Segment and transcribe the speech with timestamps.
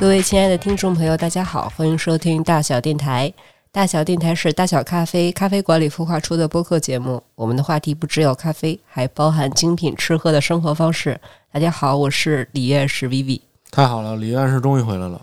[0.00, 3.30] 各位亲爱的听众朋友，大家好，欢迎收听大小电台。
[3.70, 7.22] 大小电台是大小咖啡咖啡馆里孵化出的播客节目。
[7.34, 11.20] 我们的话题不只有咖啡，还包含精品吃喝的生活方式。
[11.52, 13.42] 大家好，我是李院士 Vivi。
[13.70, 15.20] 太好了，李院士终于回来了。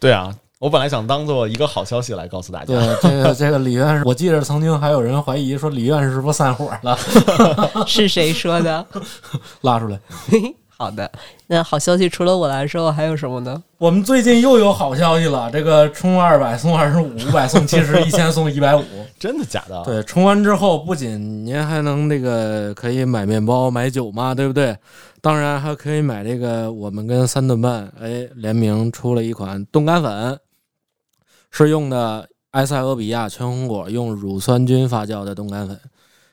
[0.00, 2.66] 对啊，我本来想当做一个好消息来告诉大家。
[2.66, 6.98] 对，这个这个李院士，我记得曾经还有人怀疑说李院士是不是散伙了，
[7.86, 8.84] 是谁说的？
[9.62, 10.00] 拉出来。
[10.80, 11.12] 好的，
[11.46, 13.62] 那好消息除了我来说，还有什么呢？
[13.76, 18.82] 我们最近又有好消息了，这个充二百送二十五，五百送七十，一千送一百五，
[19.20, 19.82] 真的假的？
[19.84, 24.74] 对，充完之后不仅您还能那个可以买面包、买酒嘛，对不对？
[25.20, 30.40] 当然还可以买这个，我们跟三顿半哎联名出了一款冻干粉，
[31.50, 35.78] 是用的埃塞俄比亚全红果用乳酸菌发酵的冻干粉。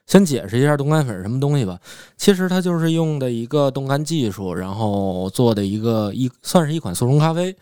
[0.08, 1.80] 先解释一下冻干粉是什么东西吧。
[2.17, 7.55] 其实它就是用的一个冻干技术，然后做的一个一算是一款速溶咖啡。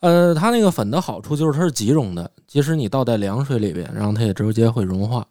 [0.00, 5.26] 呃，它那个粉的好处就是它是即溶的，即使你倒在凉水里边，然后它也直接会融化。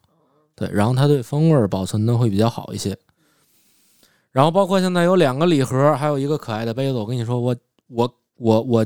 [0.55, 2.95] 对，然后它对风味保存的会比较好一些。
[4.31, 6.97] 然后包括现在有两个礼盒，还有一个可爱的杯子。
[6.97, 7.55] 我跟你说，我
[7.87, 8.85] 我我我。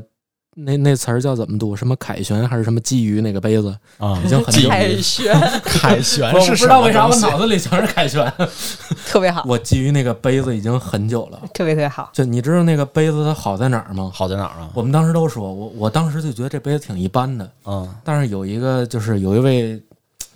[0.58, 1.76] 那那词儿叫怎么读？
[1.76, 4.18] 什么凯旋还是什么鲫鱼那个杯子啊？
[4.24, 8.32] 已经很凯旋，凯旋 我不知道为啥我脑子里全是凯旋，
[9.06, 9.44] 特别好。
[9.46, 12.08] 我基于那个杯子已经很久了，特别特别好。
[12.14, 14.10] 就你知道那个杯子它好在哪儿吗？
[14.14, 14.70] 好在哪儿啊？
[14.72, 17.86] 我们当时都说我我当时就觉得这杯子挺一般的，嗯。
[18.02, 19.78] 但是有一个就是有一位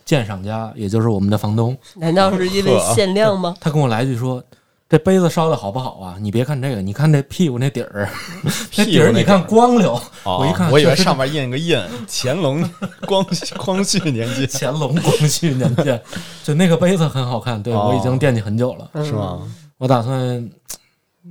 [0.04, 3.56] 鉴赏家，也就是我们的房东，难道是因为限量吗？
[3.58, 4.44] 他跟我来一句说。
[4.90, 6.16] 这杯子烧的好不好啊？
[6.20, 8.08] 你别看这个，你看这屁股那底儿，
[8.76, 9.92] 那底儿你看光溜。
[10.24, 12.68] 我一看，我以为上面印个印，乾隆
[13.06, 13.24] 光
[13.56, 16.02] 光绪年间， 乾隆光绪年间，
[16.42, 17.62] 就那个杯子很好看。
[17.62, 19.38] 对我已经惦记很久了，是吗？
[19.78, 20.50] 我打算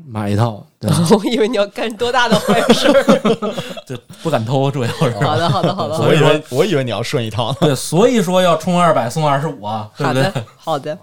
[0.07, 0.65] 买一套。
[0.81, 2.87] 我以为你要干多大的坏事，
[3.85, 5.11] 就不敢偷，主要是。
[5.19, 5.99] 好的，好的，好的。
[5.99, 10.31] 我以为我以为你要顺一套，对，所以说要充二百送二十五啊，对不对？
[10.55, 10.97] 好的。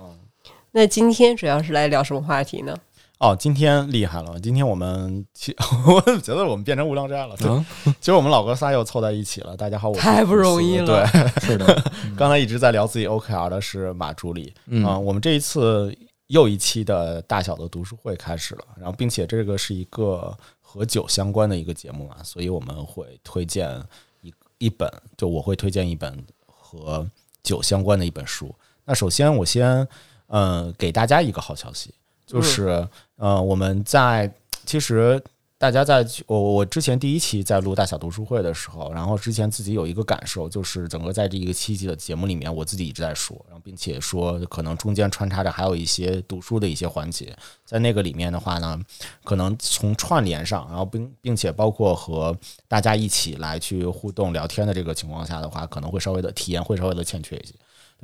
[0.77, 2.77] 那今天主要是来聊什么话题呢？
[3.19, 4.39] 哦，今天厉害了！
[4.39, 5.25] 今天我们，
[5.89, 7.35] 我觉得我们变成无聊斋了。
[7.45, 7.65] 嗯，
[7.99, 9.57] 其实我们老哥仨又凑在一起了。
[9.57, 11.09] 大家好，我太不容易了。
[11.11, 11.83] 对，是的。
[12.15, 14.53] 刚才一直在聊自己 OKR 的是马助理。
[14.67, 18.65] 嗯，我们这一次又一期的大小的读书会开始了。
[18.77, 23.83] 然后，并且这个是一个和酒相关的一个节目嘛，所以我们会推荐
[24.21, 27.09] 一一本，就我会推荐一本和
[27.43, 28.55] 酒相关的一本书。
[28.85, 29.89] 那首先，我先。
[30.29, 31.95] 嗯，给大家一个好消息，
[32.27, 34.33] 就是呃，我们在
[34.65, 35.23] 其实
[35.59, 48.79] 大家在我我之前第一期在录大小读书会的时候，然后之前自己有一个感受，就是整个在这一个七集的节目里面，我自己一直在说，然后并且说可能中间穿插着还有一些读书的一些环节，在那个里面的话呢，
[49.25, 52.37] 可能从串联上，然后并并且包括和
[52.69, 57.55] 大家一起来去互动聊天的这个情况下的话，可能会稍微的体验会稍微的欠缺一些。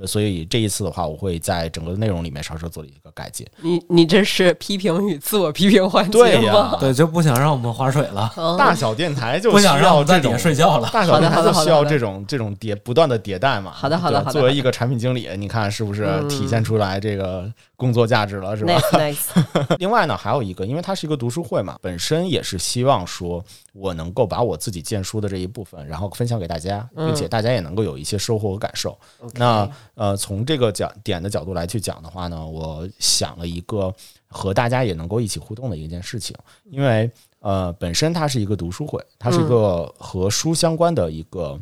[0.07, 3.47] 所以这一次的话，我会在整个内容里面稍稍做了一个改进。
[3.61, 6.77] 你你这是批评与自我批评环节吗？
[6.81, 8.33] 对，就不想让我们划水了。
[8.59, 10.89] 大小电台就不想让我们在底下睡觉了。
[10.93, 13.71] 大小电台就需要这种这种迭不断的迭代嘛。
[13.71, 14.33] 好的好的好的。
[14.33, 18.57] 作为一个产品经理，你看是不是体现出来这个工作价值了？
[18.57, 19.29] 是吧？Nice。
[19.79, 23.45] 另外呢，还有一个，因为它是一个读书会嘛，本身也是希望说
[23.75, 28.99] 我能够把我自己荐书的这一部分，然后分享给大家，并且大家也能够有一些收获和感受。
[29.35, 30.63] 那呃，从这个。
[30.63, 33.93] 个讲点的角度来去讲的话呢，我想了一个
[34.29, 36.37] 和大家也能够一起互动的一件事情，
[36.71, 37.11] 因为
[37.41, 41.61] 呃，本身它是一个读书会，它是一个和书相关的一个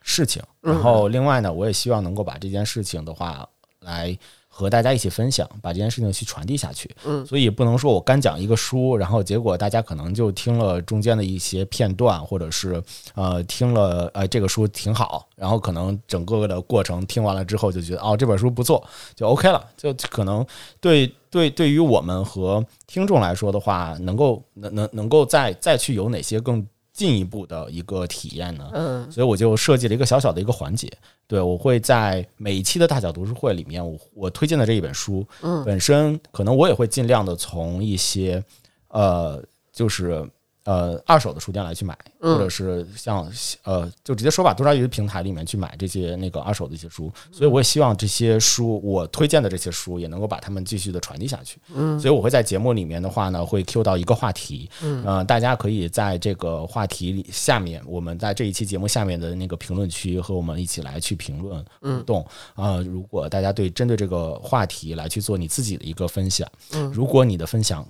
[0.00, 0.42] 事情。
[0.62, 3.46] 然后另外呢，我也希望能够把这件事情的话
[3.80, 4.18] 来。
[4.56, 6.88] 和大家一起分享，把这件事情去传递下去。
[7.04, 12.80] 嗯，所以不能说我干讲一个书，然后结果大家可能就听了中间的一些片段，或者是
[13.14, 18.80] 呃听了呃这个书挺好，然后可能整个的过程听完了之后就觉得哦这本书不错，
[19.16, 19.66] 就 OK 了。
[19.76, 20.46] 就可能
[20.80, 26.64] 对对对于我们和听众来说的话，能够能能能够再再去有哪些更。
[26.94, 30.90] 进一步的一个体验呢，嗯，所以我就设计了一个小小的一个环节，
[31.26, 38.42] 对我会在每一期的大小读书会里面，我我推荐的这一本书，嗯，本身可能我也会尽量的从一些，
[38.88, 40.26] 呃，就是。
[40.64, 43.30] 呃，二手的书店来去买，或者是像
[43.64, 47.12] 呃，就直接说吧，多抓鱼平台里面去买这些那个二手的一些书。
[47.30, 51.60] 所以我也希望这些书，我推荐的这些书也能够把它们继续的传递下去。
[51.74, 62.78] 嗯，所以我会在节目里面的话呢，会 Q 到一个话题，嗯，大家可以在这个话题里下面，我们在这一期节目下面的那个评论区和我们一起来去评论互动啊。
[62.78, 67.86] 如果大家对针对这个话题来去做你自己的一个分享，嗯，如果你的分享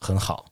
[0.00, 0.49] 很好。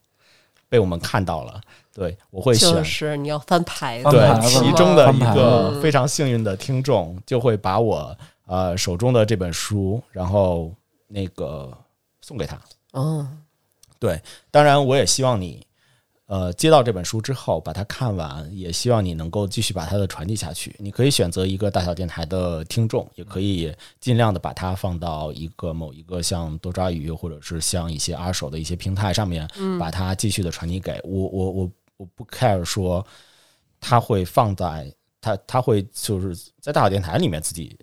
[0.69, 1.59] 被我们看到了。
[1.93, 10.71] 对，我会选就是你要翻牌，子对其中的一个非常幸运的听众，就会把我呃手中的这本书，然后
[11.07, 11.75] 那个
[12.21, 12.57] 送给他。
[12.93, 13.41] 嗯，
[13.99, 15.65] 对，当然我也希望你，
[16.29, 20.75] 呃，接到这本书之后把它看完，也希望你能够继续把它的传递下去。
[20.77, 29.49] 你可以选择一个大小电台的听众，也可以尽量的把它放到一个某一个像多抓鱼或者是像一些二手的一些平台上面，
[29.79, 31.27] 把它继续的传递给我。
[31.29, 33.03] 我我我不 care 说
[33.81, 37.75] 它会放在它它会就是在大小电台里面自己。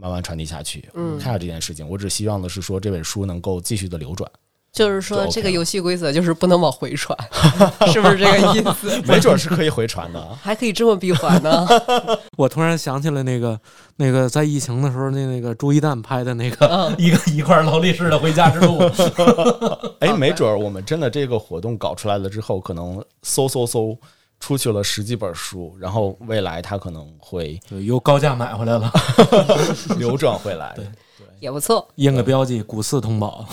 [0.00, 4.30] 慢慢传递下去，嗯 care 这件事情，我只希望的是说这本书能够继续的流转。
[4.78, 7.18] 就是说这个游戏规则就是不能往回传，
[7.92, 9.02] 是不是这个意思？
[9.06, 10.24] 没准是可以回传的。
[10.40, 11.66] 还可以这么闭环呢？
[12.38, 13.58] 我突然想起了那个
[13.96, 18.78] 那个在疫情的时候那那个朱一蛋拍的那个嗯一个一块劳力士的回家之路，
[19.98, 23.98] 哎，没准儿我们真的这个活动搞出来了之后，可能搜搜搜
[24.38, 28.92] 出去了十几本书，然后未来他可能会对，又高价买回来了，
[29.98, 30.72] 流转回来。
[30.76, 30.86] 对
[31.40, 31.86] 也不错。
[31.96, 33.46] 印个标记，古四通宝。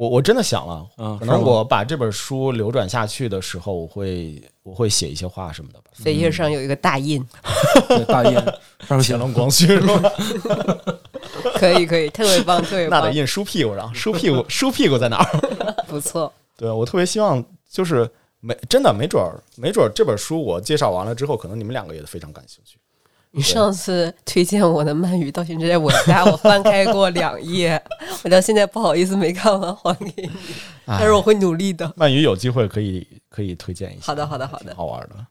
[0.00, 5.90] 我我真的想了，嗯，可能我把这本书流转下去的时候，我会我会写一些话什么的吧。
[6.02, 7.22] 扉页上有一个大印，
[7.86, 8.32] 对大印
[8.88, 10.10] 上面写了乾隆光绪是吧？
[11.54, 15.84] 可以可以，特别棒，特别 棒，那得印书屁股上，书屁股书屁股在哪儿？
[15.86, 16.32] 不错。
[16.56, 18.10] 对我特别希望就是
[18.40, 22.78] 没真的没准儿没准儿这本书我介绍完了之后，可能你们两个也非常感兴趣。
[23.32, 27.80] 你上次推荐我的鳗鱼，到现在我家 我翻开过两页，
[28.24, 30.30] 我到现在不好意思没看完还给你，
[30.84, 31.88] 但是我会努力的。
[31.96, 34.06] 鳗鱼有机会可以可以推荐一下。
[34.06, 35.26] 好的好的好的好玩的。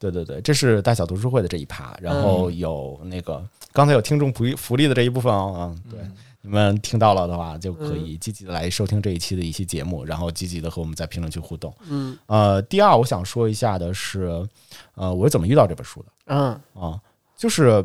[0.00, 5.98] 对对对，这是大小读书会的这一趴，然嗯后有那个、刚才有听众福利福利的这一部分哦，嗯，对，
[6.42, 11.74] 你们听到了的话，就可以积极的来收听这一期的一期节目，然后积极的和我们在评论区互动。
[11.88, 14.46] 嗯呃，第二，我想说一下的是，
[14.94, 17.00] 呃，我是怎么遇到这本书的嗯啊？
[17.38, 17.82] 就是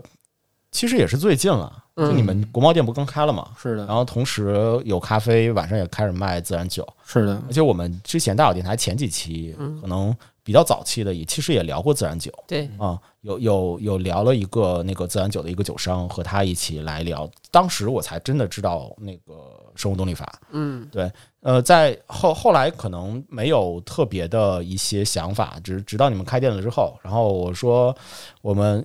[0.71, 10.13] 其实也是最近了，就嗯你们国贸店不刚开了嘛，是的然，后同时有咖啡，晚上也开始卖自然酒，是的，而且我们之前大小电台前几期可能
[10.43, 17.29] 比较早期的，也其实也聊过自然酒对，啊，有有有聊了一个那个自然酒的一个酒商，和他一起来聊。
[17.51, 20.41] 当时我才真的知道那个生物动力法。
[20.49, 21.11] 嗯对
[21.41, 27.95] 呃，在后后来可能没有特别的一些想法，直直到你们开店了之后，然后我说
[28.41, 28.83] 我们。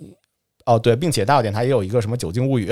[0.69, 2.71] 哦，对，并且大小电台也有一个什么《酒精物语》，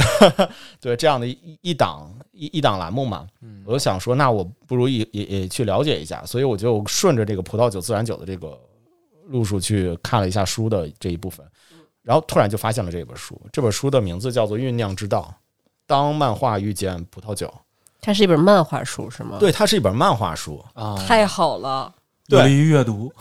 [0.79, 3.27] 对这样的一一档一一档栏目嘛，
[3.65, 8.59] 我就想说，那我不如也也也去了解一下，所以我就顺着这个葡萄酒、自然酒的这个
[9.29, 11.45] 路数去看了一下书的这一部分，
[12.03, 13.41] 然后突然就发现了这本书。
[13.51, 15.33] 这本书的名字叫做《酝酿之道》，
[15.87, 17.51] 当漫画遇见葡萄酒。
[18.03, 21.93] 它是一本漫画书是吗？，对，它是一本漫画书，啊，太好了，
[22.28, 23.12] 有利于阅读，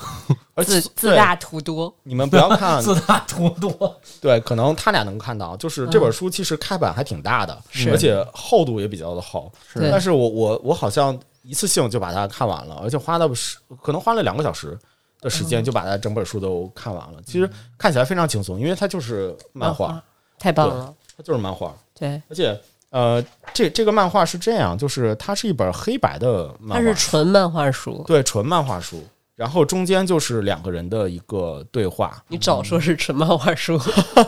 [0.56, 9.52] 而且自自大图多，你们不要看， 自大图多，对，可能他俩能看到，就是这本书其实开版还挺大的，是而且厚度也比较的厚。
[9.72, 14.78] 是但是我我我好像一次性就把它看完了，而且花了十可能花了两个小时
[15.22, 17.20] 的时间就把它整本书都看完了。
[17.26, 17.48] 其实
[17.78, 20.02] 看起来非常轻松，因为它就是漫画，
[20.40, 22.60] 太棒了，它就是漫画，对，而且
[22.96, 23.22] 呃，
[23.54, 29.04] 这这个漫画是这样，就是它是一本黑白的漫画，它是纯漫画书，对纯漫画书，
[29.36, 32.24] 然后中间就是两个人的一个对话。
[32.30, 33.78] 你早说是纯漫画书，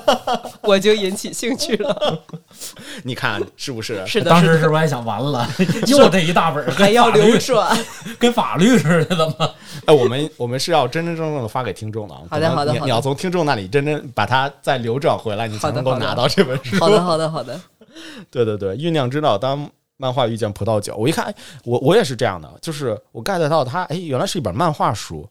[0.63, 2.21] 我就引起兴趣了。
[3.03, 4.05] 你看是不是？
[4.05, 5.47] 是的，当时是的，是不是还想完了，
[5.87, 7.73] 又这一大本，还要流转。
[8.19, 9.49] 跟法律似的，怎么？
[9.85, 12.21] 哎，我们我们是要真真正正的发给听众的啊。
[12.29, 16.77] 好的好的你你要从听众那里真正把它再流转回来，你才能够拿到这本书。
[16.81, 17.57] 好的，好的，好的。
[18.31, 20.95] 对对对，酝酿之道，当漫画遇见葡萄酒。
[20.95, 25.27] 我一看，哎，我我也是这样的，就是我 get 到它，哎，原来是一本漫画书，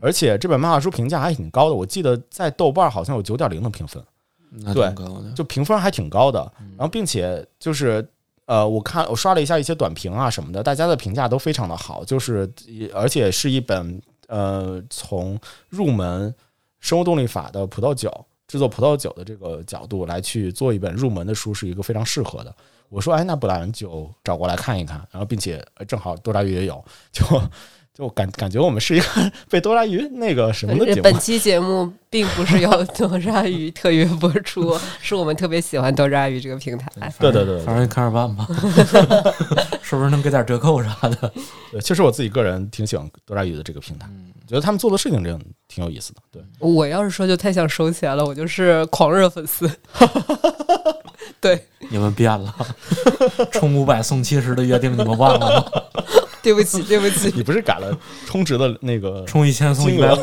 [0.00, 1.74] 而且这本漫画书评价还挺高的。
[1.74, 4.02] 我记得在豆瓣好像有九点零的评分，
[4.74, 4.92] 对
[5.34, 6.40] 就评分还挺高的。
[6.76, 8.06] 然后并且就是。
[8.48, 12.50] 呃，我看我刷了一下一些短评啊什么的，大家的评价都非常的好，就是
[12.94, 16.34] 而且是一本呃从入门
[16.80, 18.10] 生物动力法的葡萄酒
[18.48, 22.52] 制作葡萄酒的这个角度来去做一本入门的书，是一个非常适合的。
[22.88, 27.22] 我说，哎，那不然就找过来看一看，然后并且正好多抓鱼也有，就
[27.98, 29.06] 就感感觉我们是一个
[29.50, 36.88] 被多抓鱼那个什么的节目本，期节目并不是由多抓鱼特约播出， 是我们特别喜欢多抓鱼这个平台。
[37.18, 38.46] 对对对对反正看着办吧，
[39.82, 41.32] 是不是能给点折扣啥的？
[41.72, 44.06] 对，其实我自己个人挺喜欢多抓鱼的这个平台，
[44.46, 46.20] 觉得他们做的事情真的挺有意思的。
[46.30, 49.68] 对，我要是说就太想收钱了，我就是狂热粉丝。
[51.40, 52.54] 对你们变了，
[53.50, 55.82] 充五百送七十的约定你们忘了吗？
[56.42, 57.32] 对不起，对不起。
[57.34, 59.24] 你不是改了充值的那个？
[59.26, 60.18] 充一千送一百 五。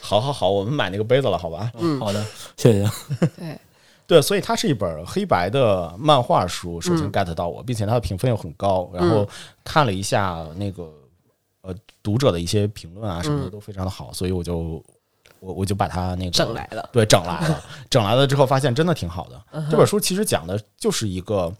[0.00, 1.70] 好好好，我们买那个杯子了，好吧？
[1.78, 2.24] 嗯，好的，
[2.56, 2.90] 谢谢。
[3.38, 3.58] 对
[4.06, 8.88] 对，所以它是一本黑白的漫画书，首先 get 到我，并且它的评分又很高。
[8.94, 9.28] 然后
[9.64, 10.88] 看了一下那个
[11.62, 11.74] 呃
[12.04, 14.80] 读者的一些评论啊什么的都非常的好，所以我就
[15.40, 16.88] 我我就把它那个整来了。
[16.92, 19.68] 对，整来了，整来了之后发现真的挺好的。
[19.68, 21.52] 这本书其实讲的就是一个，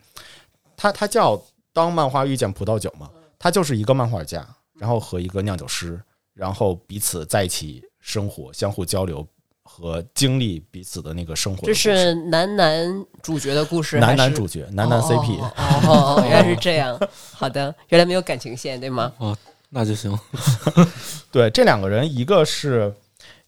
[0.76, 1.36] 它它叫
[1.76, 4.42] 《当漫画遇见葡萄酒》嘛，他就是一个漫画家，
[4.80, 6.00] 然后和一个酿酒师，
[6.33, 7.85] 然后彼此在一起。
[8.00, 9.26] 生活相互交流
[9.64, 15.40] 和经历彼此的那个生活，这是男男主角的故事，男男主角，男男 CP。
[15.88, 16.97] 哦，原来是这样。
[17.35, 19.12] 好的，原来没有感情线，对吗？
[19.18, 19.37] 哦，
[19.71, 20.16] 那就行。
[21.33, 22.95] 对，这两个人，一个是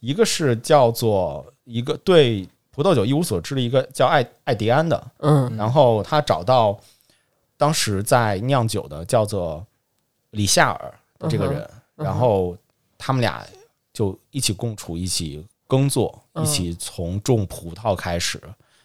[0.01, 6.77] 一个是叫做一个对葡萄酒一无所知的一个叫艾艾迪安的，嗯，然后他找到
[7.59, 9.67] 当时在酿酒的叫做
[10.31, 12.57] 李夏尔的这个人，然后
[12.97, 13.47] 他们俩。
[13.91, 18.41] 就一起共处，一起耕作，一起从种葡萄开始，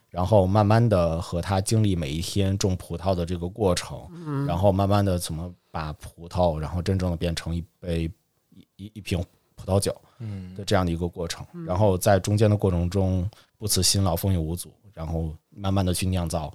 [0.10, 4.10] 然后慢慢的和他经历每一天种葡萄的这个过程，
[4.48, 8.10] 然后慢慢的怎么把葡萄，然后真正的变成一杯
[8.56, 9.96] 一一瓶葡萄酒，
[10.58, 16.52] 的这样的一个过程，然后在中间的过程中不辞辛劳，风雨无阻，然后慢慢的去酿造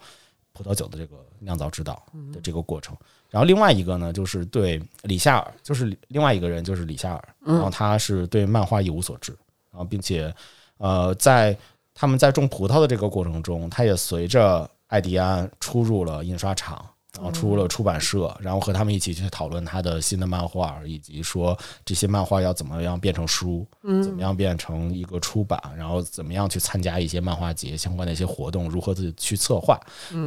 [0.58, 2.96] 葡萄酒的这个酿造指导的这个过程。
[3.30, 7.28] 然后另外一个呢，就是对李夏尔，就是另外一个人，就是李夏尔。
[7.44, 9.30] 然后他是对漫画一无所知，
[9.70, 10.34] 然后并且，
[10.78, 11.56] 呃，在
[11.94, 16.84] 他们在种葡萄的这个过程中，他也随着艾迪安出入了印刷厂，
[17.18, 23.66] 然后出了出版社，然后和他们一起去讨论他的新的漫画，以及说这些漫画要怎么样变成书，
[24.04, 29.76] 怎么样变成一个出版，然后怎么样去参加一些漫画节相关的一些活动，如何自己去策划，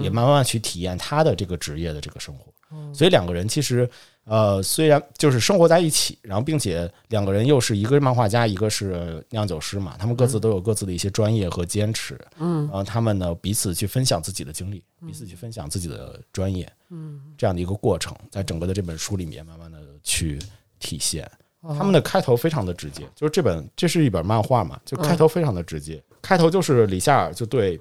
[0.01, 2.51] 也慢慢去体验他的这个职业的这个生活。
[2.93, 3.89] 所以两个人其实，
[4.25, 20.39] 呃，虽然就是生活在一起，然后并且两个人又是一个漫画家，一个是酿酒师嘛，他们各自都有各自的一些专业和坚持，嗯，然后他们呢彼此去分享自己的经历，彼此去分享自己的专业，嗯，这样的一个过程，在整个的这本书里面慢慢的去
[20.79, 21.29] 体现。
[21.61, 27.79] 他们的开头非常的直接，就是这本这是一本漫画嘛，就开头非常的直接，开头就是李夏尔就对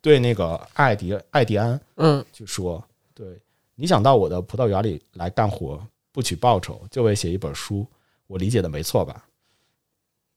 [0.00, 2.84] 对那个艾迪艾迪安，嗯，就说
[3.14, 3.40] 对。
[3.80, 5.82] 你想到我的葡萄园里来干活，
[6.12, 7.86] 不取报酬，就为写一本书，
[8.26, 9.24] 我理解的没错吧？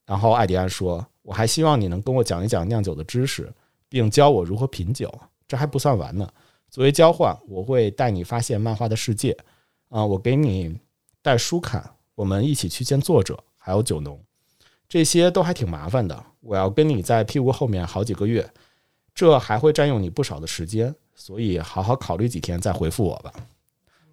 [0.06, 3.52] 然后艾迪安说：“我还希望你能跟我讲一讲酿酒的知识，
[3.90, 5.14] 并教我如何品酒。
[5.46, 6.26] 这还不算完呢。
[6.70, 9.38] 作为交换，我会带你发现漫画的世界。
[9.90, 10.80] 啊，我给你
[11.22, 11.84] 带书看，
[12.16, 14.18] 我们一起去见作者，还有酒农。
[14.88, 16.26] 这些都还挺麻烦的。
[16.40, 18.50] 我要跟你在屁股后面好几个月，
[19.14, 23.32] 这还会占用你不少的时间。”所以，好好考虑几天再回复我吧。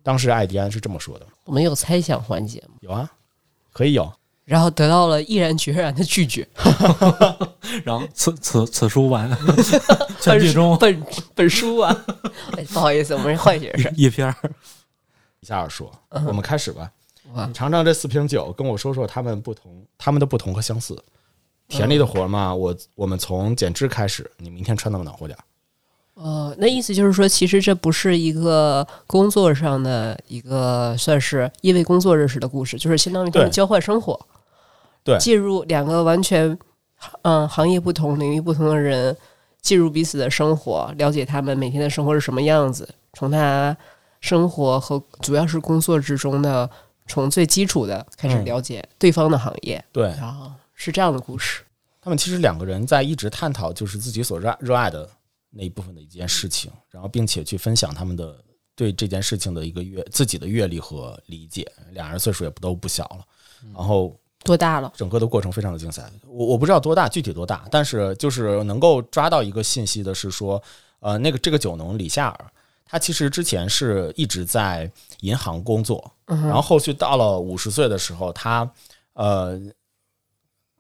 [0.03, 1.27] 当时艾迪安是这么说的。
[1.45, 2.75] 我们有猜想环节吗？
[2.81, 3.11] 有啊，
[3.73, 4.11] 可以有。
[4.45, 6.49] 然后得到了毅然决然的拒绝。
[7.85, 9.31] 然后此此此书完，
[10.21, 10.77] 全剧终。
[10.79, 12.05] 本本书啊，
[12.73, 13.93] 不好意思，我们换一事。
[13.97, 14.35] 一篇。
[15.41, 16.91] 一下说，我们开始吧。
[17.47, 21.01] 你尝尝这四瓶酒，跟我说说他们不同，他们的不同和相似。
[21.69, 24.29] 田里的活嘛，我我们从剪枝开始。
[24.39, 25.39] 你明天穿那么暖和点。
[26.23, 34.21] 呃，那意思就是说，其实这不是一个工作上的一个，算是因为工作认识的故事，就是相当于他们交换生活，
[35.03, 36.59] 对，进入两个完全
[37.23, 39.17] 嗯行业不同、领域不同的人，
[39.63, 43.75] 进入彼此的生活，了解他们每天的生活是什么样子，从他
[44.21, 46.69] 生活和主要是工作之中的，
[47.07, 51.63] 从最基础的开始了解对方的行业，对，然后是这样的故事。
[52.03, 55.09] 他们其实两个人在一直探讨，就是自己所热热爱的。
[55.51, 58.43] 那一部分的一件事情，然后并且去分享他们的
[58.75, 61.71] 对这件事情的一个阅自己的阅历和理解。
[61.91, 63.25] 俩人岁数也不都不小了，
[63.75, 64.93] 然后多大了？
[64.97, 66.11] 整个的过程非常的精彩。
[66.27, 70.63] 我我不知道多大，具体多大，但是就是能够抓到一个信息的是说，
[71.01, 72.53] 呃，那个这个酒农李夏尔，
[72.85, 74.91] 他其实之前是一直在
[75.21, 78.71] 银行工作，然后后续到了五十岁的时候，他
[79.15, 79.61] 呃。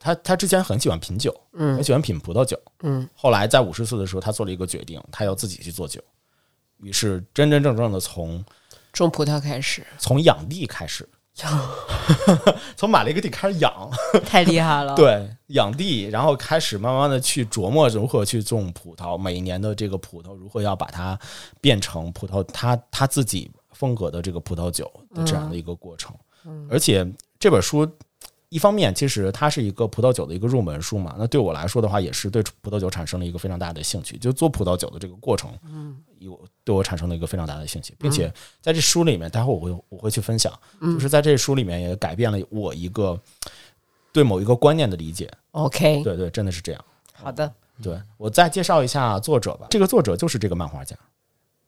[0.02, 3.06] 他他之前很喜欢品酒，嗯，很喜欢品葡萄酒，嗯。
[3.14, 6.00] 后来在五十岁的时候，他做了一个决定，他要自己去做酒。
[6.78, 8.42] 于是真真正正的从
[8.94, 11.06] 种葡萄开始，从养地开始，
[12.76, 13.90] 从买了一个地开始养，
[14.24, 14.94] 太厉害了。
[14.94, 21.18] 对，养地，然后开始慢慢的去琢磨如何去种葡萄，每一年的这个葡萄如何要把它
[21.60, 26.16] 变成葡萄，他他自己风格的这个葡萄酒的这样的一个过程。
[26.70, 27.06] 而且
[27.38, 27.86] 这本书。
[28.50, 31.14] 一方面，其实它是一个葡萄酒的一个入门书嘛。
[31.16, 34.18] 那对我来说的话，也是对葡萄酒产生了一个非常大的兴趣。
[34.18, 43.18] 就做葡萄酒的这个过程，嗯，有对我产生了一个非常大的兴趣，并且在这书里面，待会儿我会我会去分享，就是在这书里面也改变了我一个
[44.12, 45.30] 对某一个观念的理解。
[45.52, 46.84] OK，对对，真的是这样。
[47.12, 49.68] 好的，对我再介绍一下作者吧。
[49.70, 50.96] 这个作者就是这个漫画家，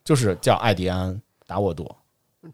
[0.02, 1.14] 就是叫艾迪安·
[1.46, 1.96] 达沃多。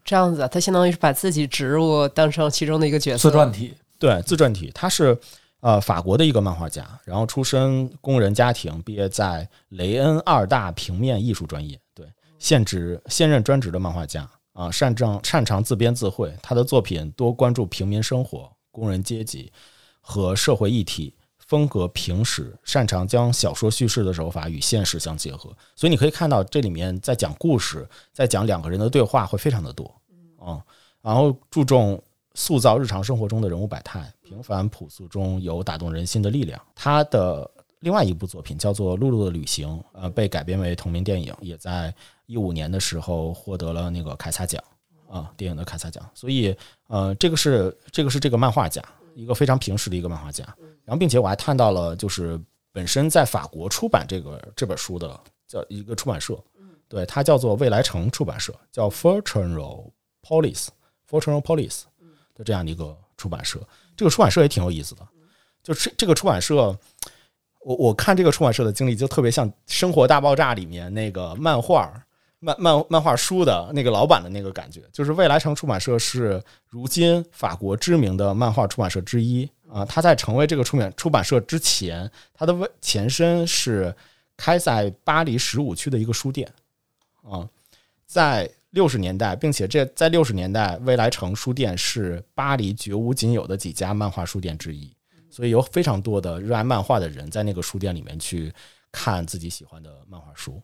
[0.05, 3.29] 这样子，他相当于是把自己植入当成其中的一个角色。
[3.29, 5.15] 自传体，对，自传体，他是
[5.59, 12.07] 呃法国的一个漫画家，然后出身工人家庭，毕业在雷恩二大平面艺术专业，对，
[12.39, 19.51] 现职现任专职的漫画家啊，擅长擅长自编自绘，他的作品多关注平民生活、工人阶级
[20.01, 21.13] 和社会议题。
[21.47, 29.91] 风格平实，擅长将小说叙事的手法与现实相结合，所以你可以看到这里面在讲故事，在讲两个人的对话会非常的多，
[30.45, 30.61] 嗯，
[31.01, 31.99] 然后注重
[32.39, 36.57] 塑造日常生活中的人物百态，平凡朴素中有打动人心的力量。
[36.73, 41.93] 他的另外一部作品叫做《露露的旅行》，呃，被改编为同名电影，也在
[42.27, 44.63] 一五年的时候获得了那个凯撒奖
[45.09, 46.09] 啊，电影的凯撒奖。
[46.15, 46.55] 所以，
[46.87, 48.81] 呃，这个是这个是这个漫画家，
[49.15, 50.45] 一个非常平实的一个漫画家。
[50.85, 52.39] 然后，并且我还看到了，就是
[52.71, 56.41] 本身在法国出版这个这本书的叫一个出版社，
[56.87, 59.91] 对，它叫做未来城出版社，叫 Fortune
[60.25, 61.81] Police，Fortune Police
[62.39, 63.59] 的这样的一个出版社。
[63.95, 65.07] 这个出版社也挺有意思的，
[65.61, 66.75] 就是这个出版社，
[67.59, 71.93] 我我看这个出版社的经历就特别像《生活大爆炸》里面那个漫画。
[72.41, 79.83] 漫漫漫画书的那个老板的那个感觉，就是未来城出版社是如今法国知名的漫画出版社之一啊。
[79.83, 83.93] 他在成为这个出版出版社之前，他的前身是
[84.37, 86.49] 开在巴黎十五区的一个书店
[87.23, 87.45] 啊。
[88.05, 94.91] 在六十年代，并且这在六十年代，未来城书店是巴黎绝无仅有的几家漫画书店之一，
[95.29, 98.53] 所以有非常多的热爱漫画的人在那个书店里面去
[98.91, 100.61] 看自己喜欢的漫画书。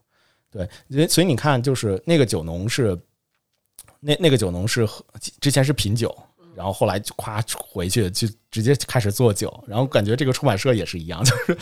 [0.52, 2.98] 对，所以你看，就是那个酒农是，
[4.00, 4.88] 那那个酒农是
[5.42, 6.16] 之前是品酒，
[6.56, 11.58] 然后后来就夸回去就直接开始做酒，然后感觉这个出版社也是一样， 就是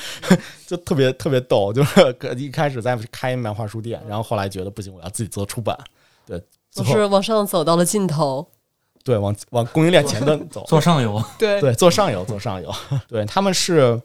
[0.67, 5.75] 就特别特别逗，就是一开始在开漫画书店，然后后来觉得不行，我要自己做出版，
[6.25, 8.47] 对，就是往上走到了尽头，
[9.03, 11.59] 对，往往供应链前端走，做上游， 对。
[11.61, 12.71] 对，做上游，做上游，
[13.07, 14.01] 对，他们是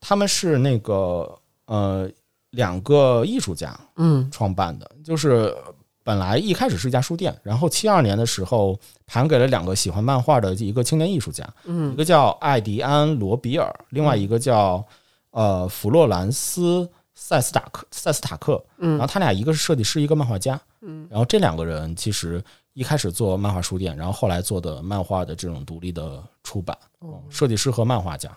[0.00, 2.10] 他们是那个呃。
[2.54, 5.56] 两个艺术家，嗯，创办的，就是
[6.02, 14.84] 本来一开始是一家书店，然后七二年的时候盘给了两个喜欢漫画的一个青年艺术家，嗯，一个叫艾迪安·罗比尔，另外一个叫
[15.30, 16.80] 呃弗洛兰斯·
[17.22, 28.34] 塞斯塔克塞斯塔克，嗯，然后他俩一个是设计师，一个漫画家，嗯，然后这两个人其实一开始做漫画书店，然后后来做的漫画的这种独立的出版，哦，设计师和漫画家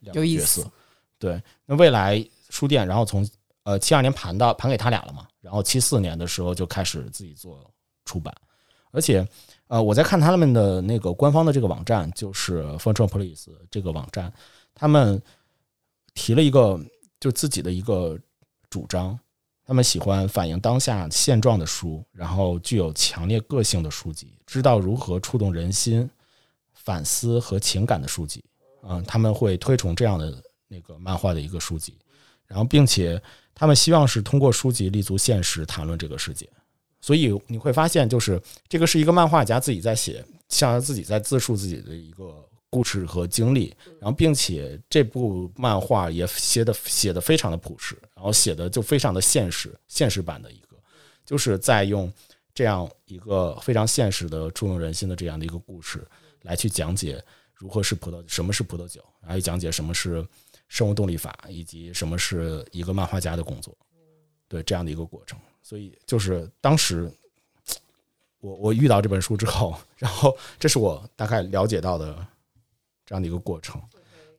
[0.00, 0.62] 两个有意角色。
[0.62, 0.70] 思，
[1.18, 3.26] 对，那未来书店，然后从
[3.62, 7.58] 呃，七二年盘到盘给他俩了嘛，然后七四年的时候就开始自己做
[8.04, 8.34] 出版，
[8.90, 9.26] 而且
[9.68, 14.30] 呃，我在看他们的那个官方的这个网站，就是 f o r t u n Police 这个网站，
[14.74, 15.20] 他们
[16.12, 16.78] 提了一个
[17.20, 18.18] 就自己的一个
[18.68, 19.16] 主张，
[19.64, 26.08] 他们喜欢反映当下现状的书，然后具有强烈个性的书籍，知道如何触动人心、
[26.72, 28.42] 反思和情感的书籍，
[28.82, 31.96] 嗯，他们会推崇这样的那个漫画的一个书籍。
[32.46, 33.22] 然后，并且
[33.54, 36.48] 他们希望是通过书籍立足现实，谈论这个世界。
[37.00, 43.76] 所以你会发现，就是这个是一个漫画家自己在写，像自己在自述自己的一个故事和经历。
[44.00, 50.76] 然后，并且这部漫画也写的写的非常的朴实，然后写的就非常的现实，现实版的一个，
[51.26, 52.10] 就是在用
[52.54, 56.06] 这样一个非常现实的触动人心的这样的一个故事
[56.42, 60.26] 来去讲解如何是葡萄，什么是葡萄酒，然后讲解什么是。
[60.70, 63.76] 生物动力法以及什么是一个漫画家的工作，
[64.46, 67.12] 对这样的一个过程，所以就是当时
[68.38, 72.24] 我我遇到这本书之后，然后这是我大概了解到的
[73.10, 73.82] 这样的一个过程，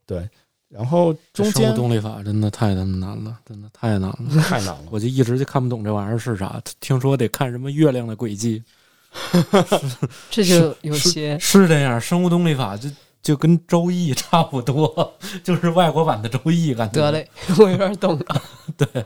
[0.05, 0.29] 对，
[0.69, 6.61] 然后中间生物动力法真的太他妈难了，真的太难了，太难了， 我就一直就看不懂这玩意儿是啥。
[6.79, 8.63] 听说得看什么月亮的轨迹，
[10.31, 12.89] 这就有些是这样，生物动力法就
[13.21, 17.29] 就跟《周易》差不多， 就是外国版的《周易》，感觉得嘞，
[17.59, 18.41] 我有点懂了。
[18.75, 19.05] 对，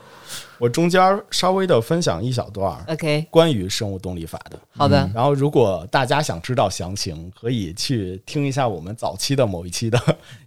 [0.58, 4.58] 我中间稍微的分享一小段 OK，关于生物动力法的。
[4.72, 10.00] 好的，然后，如果大家想知道详情，可以去听一下我们早期的某一期的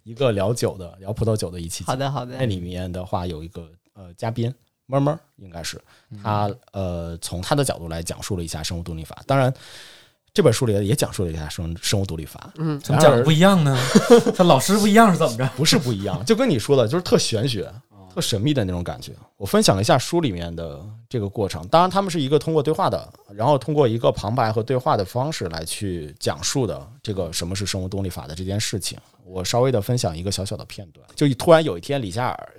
[0.04, 1.84] 一个聊酒的、聊葡萄酒的一期。
[1.84, 2.36] 好的，好的。
[2.38, 4.52] 那里面的话有一个呃嘉宾
[4.86, 5.78] 么么，应该是
[6.22, 9.22] 他呃从他的角度来讲述了一下生物动力法。
[9.26, 9.52] 当然，
[10.34, 13.76] 这本书里也讲述了一下生生物动力法，嗯，怎么讲的不一样呢？
[14.36, 15.48] 他老师不一样是怎么着？
[15.56, 17.68] 不是不一样，就跟你说的，就是特玄学、
[18.14, 19.12] 特神秘的那种感觉。
[19.36, 28.96] 我分享了一下书里面的这个过程，当然他们是一个通过对话的，然后通过一个旁白和对话的方式来去讲述的这个什么是生物动力法的这件事情。
[29.24, 32.54] 我稍微的分享一个小小的片段，就突然有一天，李夏尔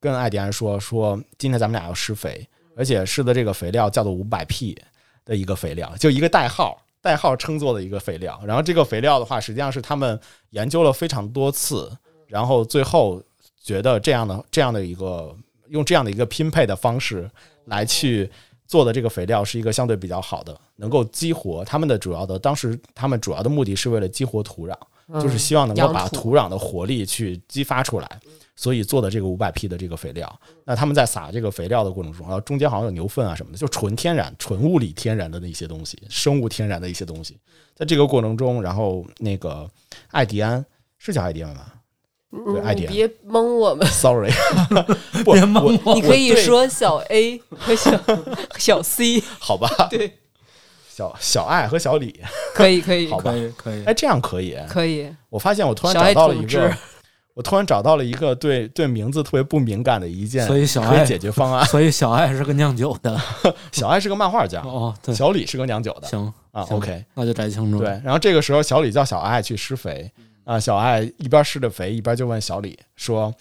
[0.00, 4.76] 跟艾迪安说：“说今天咱们俩要施肥，而且施的这个肥料叫做五百 P
[5.24, 10.18] 的一个肥料，就一个代号。”代号称作的一个肥料，然后这个肥料的话，实际上是他们
[10.50, 11.90] 研究了非常多次，
[12.26, 13.22] 然后最后
[13.62, 15.34] 觉得这样的这样的一个
[15.68, 17.30] 用这样的一个拼配的方式
[17.66, 18.28] 来去
[18.66, 24.76] 做的这个肥料是一个相对比较好的，能够激活他们的主要的当时他们主要的目的是为了激活土壤，
[25.20, 28.20] 就是希望能够把土壤的活力去激发出来。
[28.60, 37.38] 所以做的这个五百 P 的这个肥料，那他们在撒这个肥料的过程中，然后中间好像有牛粪啊什么的，就纯天然、纯物理天然的那些东西，生物天然的一些东西，
[37.76, 39.70] 在这个过程中，然后那个
[40.10, 40.66] 艾迪安
[40.98, 41.72] 是叫艾迪安吧？
[42.32, 44.32] 对，艾迪安，别蒙我们，sorry，
[45.24, 48.00] 别蒙我，你可以说小 A 和小
[48.58, 49.68] 小 C， 好吧？
[49.88, 50.18] 对，
[50.90, 52.20] 小小艾和小李，
[52.56, 53.30] 可以可以，好吧？
[53.30, 55.08] 可以可以，哎，这样可以，可以。
[55.28, 56.76] 我发现我突然找到了一个。
[57.38, 61.64] 我突然找到了一个对对名字特别不敏感的一件，所以小爱解决方案。
[61.66, 63.16] 所以小爱是个酿酒的，
[63.70, 66.08] 小爱是个漫画家哦，对，小李是个酿酒的。
[66.08, 66.20] 行
[66.50, 67.78] 啊，OK，那就摘清楚。
[67.78, 70.10] 对，然后这个时候小李叫小爱去施肥
[70.42, 73.32] 啊，小爱一边施着肥，一边就问小李说：“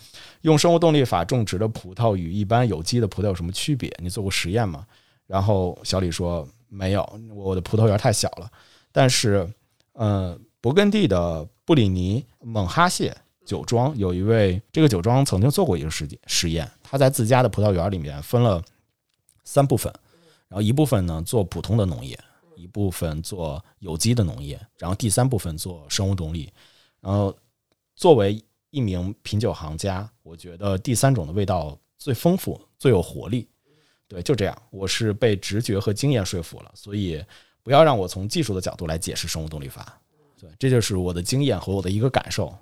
[0.42, 3.92] 用生物动力法种植的葡萄与一般有机的葡萄有什么区别？
[3.98, 4.86] 你做过实验吗？”
[5.26, 8.48] 然后小李说：“没有，我的葡萄园太小了。
[8.92, 9.50] 但是，
[9.94, 13.12] 嗯，勃艮第的布里尼蒙哈谢。”
[13.48, 18.62] 酒庄有一位，这个酒庄曾经做过一个实实验，他在自家的葡萄园里面分了
[19.46, 19.92] 三部分，
[20.50, 22.20] 然后一部分呢做普通的农业，
[22.58, 26.52] 一部分做有机的农业，然后第三部分做生物动力。
[27.00, 27.34] 然后
[27.96, 33.48] 作为一名品酒行家，我觉得第三种的味道最丰富、最有活力。
[34.10, 37.24] 对，就这样，我是被直觉和经验说服了，所以
[37.64, 39.98] 不要让我从技术的角度来解释生物动力法。
[40.38, 42.54] 对，这就是我的经验和我的一个感受。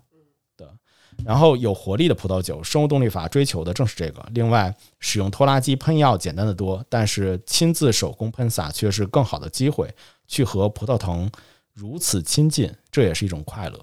[1.24, 4.26] 然后有活力的葡萄酒，生物动力法追求的正是这个。
[4.34, 9.94] 另外，使用拖拉机喷药简单的多，但是亲自手工喷洒却是更好的机会，
[10.28, 11.32] 去和葡萄藤
[11.74, 13.80] 如此亲近，这也是一种快乐。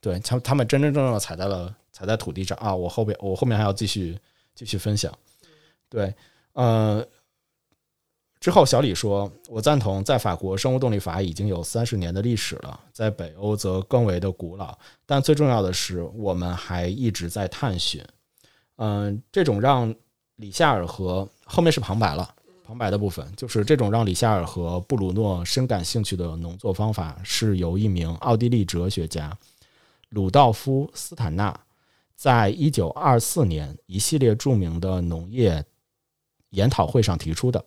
[0.00, 2.74] 对，他他们真真正正的踩在了踩在土地上啊！
[2.74, 4.18] 我后边我后面还要继续
[4.54, 5.12] 继续分享。
[5.88, 6.14] 对，
[6.52, 7.04] 呃。
[8.42, 14.76] 之后，小李说：“我赞同，在法国，生物动力法已经有三十年的历史了，在北欧则更为的古老。
[15.06, 18.04] 但最重要的是，我们还一直在探寻。
[18.78, 19.94] 嗯，这种让
[20.34, 29.32] 李夏尔和后面是旁白了，旁白的部分就是这种让李夏尔和布鲁诺深感兴趣的农作方法，是由一名奥地利哲学家
[30.08, 31.56] 鲁道夫·斯坦纳
[32.16, 35.64] 在一九二四年一系列著名的农业
[36.50, 37.64] 研讨会上提出的。”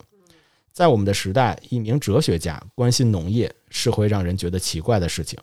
[0.76, 5.40] 在我们的时代，一名哲学家关心农业是会让人觉得奇怪的事情，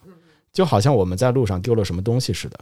[0.52, 2.60] 就好像我们在路上丢了什么东西似的。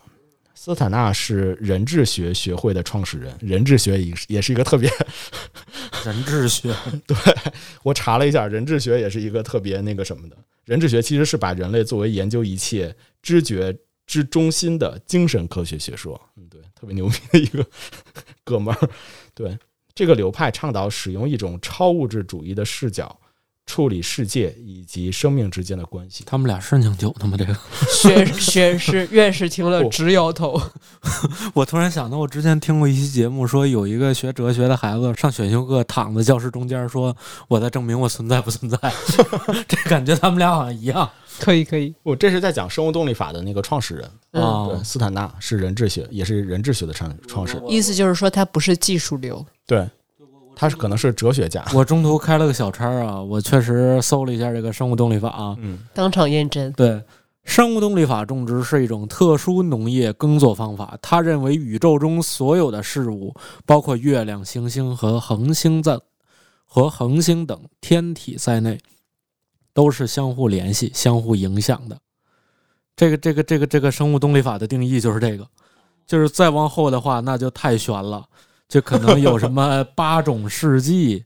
[0.55, 4.89] 斯坦纳是人质学学会的创始人，人质学也也是一个特别
[6.05, 6.73] 人质学。
[7.09, 7.17] 对
[7.83, 10.37] 我查了一下，人质学也是一个特别那个什么的。
[10.65, 16.21] 人质学其实是把人类作为研究一切知觉之中心的精神科学学说。
[16.37, 17.67] 嗯，对，特别牛逼的一个
[18.45, 18.89] 哥们儿，
[19.35, 19.59] 对。
[20.01, 23.20] 这个流派倡导使用一种超物质主义的视角
[23.71, 26.25] 处理世界以及生命之间的关系。
[26.27, 27.37] 他们俩是酿酒的吗？
[27.39, 27.57] 这个
[27.89, 30.61] 学学士院士听了直摇头。
[31.55, 38.77] 我突然想到，我之前听过一期节目，说有一个学哲学的孩子上选修课，躺在教室中间，说我在证明我存在不存在。
[39.69, 41.09] 这感觉他们俩好像一样。
[41.39, 47.71] 可以可以，我这是在讲生物动力法的那个创始人啊，对，斯坦纳是人质学，也是人质学的创创始人。
[47.71, 49.89] 意思就是说他不是技术流，对，
[50.55, 51.65] 他是可能是哲学家。
[51.75, 56.73] 我中途开了个小差啊，我确实搜了一下这个生物动力法啊，嗯，当场验证。
[56.73, 57.03] 对，
[57.45, 60.99] 生物动力法种植是一种特殊农业耕作方法。
[61.01, 63.35] 他认为宇宙中所有的事物，
[63.65, 65.99] 包括月亮、行星和恒星在
[66.65, 68.79] 和恒星等天体在内。
[69.73, 71.97] 都是相互联系、相互影响的。
[72.97, 75.47] 这个、这个、这个、这个生物动力法的定义就是这个，
[76.09, 78.27] 就是再往后的话，那就太悬了，
[78.71, 81.25] 就可能有什么 八种世纪，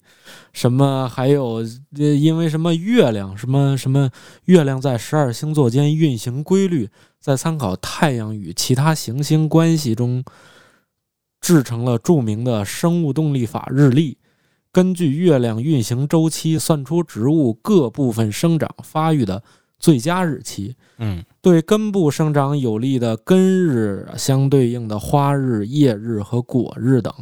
[0.54, 4.10] 什么还有因为什么月亮，什么什么
[4.46, 6.88] 月亮在十二星座间运行规律，
[7.20, 10.24] 在参考太阳与其他行星关系中，
[11.42, 14.16] 制成了著名的生物动力法日历。
[14.72, 19.42] 根据月亮运行周期算出植物各部分生长发育的
[19.78, 20.74] 最佳日期。
[20.96, 27.12] 嗯，对根部生长有利的根日相对应的花日、叶日和果日等。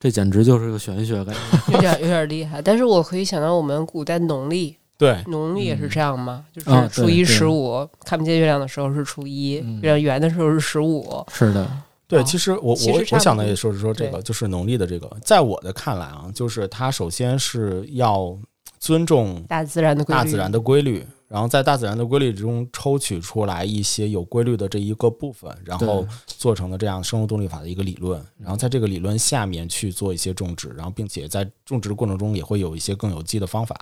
[0.00, 1.34] 这简直就是个玄学感
[1.66, 2.62] 觉， 有点有点厉害。
[2.62, 6.44] 但是我可以想到我们古代农历， 对，农历也是这样吗？
[6.52, 11.24] 就是啊初一十五看不见月亮的时候是初一，嗯月亮圆的时候是十五。
[11.32, 11.68] 是的，
[12.06, 18.38] 对，哦其实我我我想的也说是说这个，就是农历的这个，在我的看来啊，就是它首先是要
[18.78, 33.78] 尊重大自然的规律，大自然的规律，然后在大自然的规律之中抽取出来一些有规律的这一个部分，然后做成了这样生物动力法的一个理论，然后在这个理论下面去做一些种植，然后并且在种植的过程中也会有一些更有机的方法，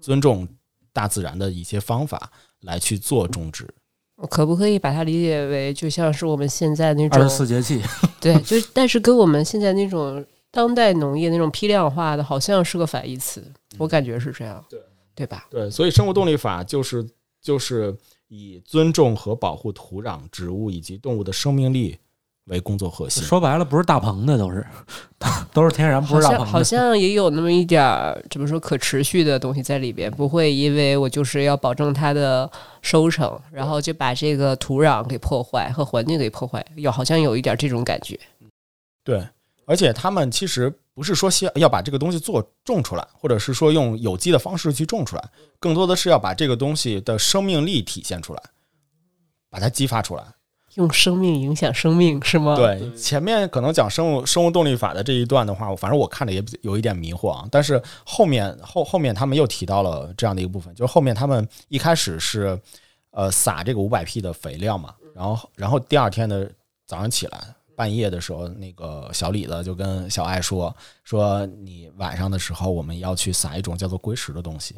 [0.00, 0.46] 尊重
[0.92, 3.66] 大自然的一些方法来去做种植。
[4.28, 7.80] 可不可以把它理解为就像是我们现在那种二种十四节气，
[8.20, 13.42] 对，就但是跟我们现在那种当代农业那种批量化的，好像是个反义词，
[13.78, 14.78] 我感觉是这样，对
[15.14, 15.46] 对吧？
[15.50, 17.06] 对，所以生物动力法就是
[17.40, 17.96] 就是
[18.28, 21.98] 以尊重和保护土壤、植物以及动物的生命力
[22.44, 23.22] 为工作核心。
[23.22, 24.66] 说白了不是大棚的，都是
[25.52, 32.50] 都是天然，不好是大棚好像也有那么一点儿怎么说可持续的东西在里边，不会因为我就是要保证它的
[32.82, 38.18] 收成，然后就把这个土壤给破坏和环境给破坏，有好像有一点这种感觉。
[39.04, 39.26] 对，
[39.66, 48.42] 而且他们其实不是说需要要把这个东西做种出来，或者是说用有机的方式去种出来，更多的是要把这个东西的生命力体现出来，
[49.48, 50.22] 把它激发出来。
[50.74, 57.48] 用生命影响生命是吗？，对，前面可能讲生物生物动力法的这一段的话，反正我看着也有一点迷惑啊。
[57.50, 62.60] 但是后面后后面他们又提到了这样的一个部分，就是后面他们一开始是
[63.10, 66.52] 呃撒这个五百 P 的肥料嘛，然后然后第二天的
[66.86, 74.74] 早上起来半夜的时候，那个小李子就跟小爱说说你晚上的时候我们要去撒一种叫做硅石的东西，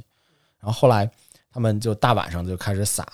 [0.61, 1.11] 然后后来
[1.51, 3.05] 他们就大晚上就开始撒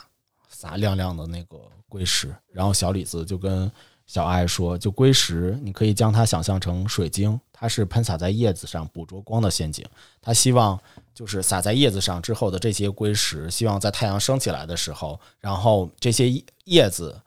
[0.51, 3.73] 撒亮亮的那个硅石，然后小李子就跟
[4.05, 9.83] 小爱说，就硅石，你可以将它想象成水晶，它是喷洒在叶子上捕捉光的陷阱。
[10.21, 10.79] 他希望
[11.15, 17.19] 就是洒在叶子上之后的这些硅石，希望在太阳升起来的时候，然后这些叶子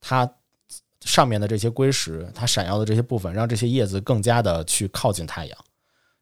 [0.00, 0.28] 它
[1.04, 5.58] 上面的这些硅石，它闪耀的这些部分，让这些叶子更加的去靠近太阳，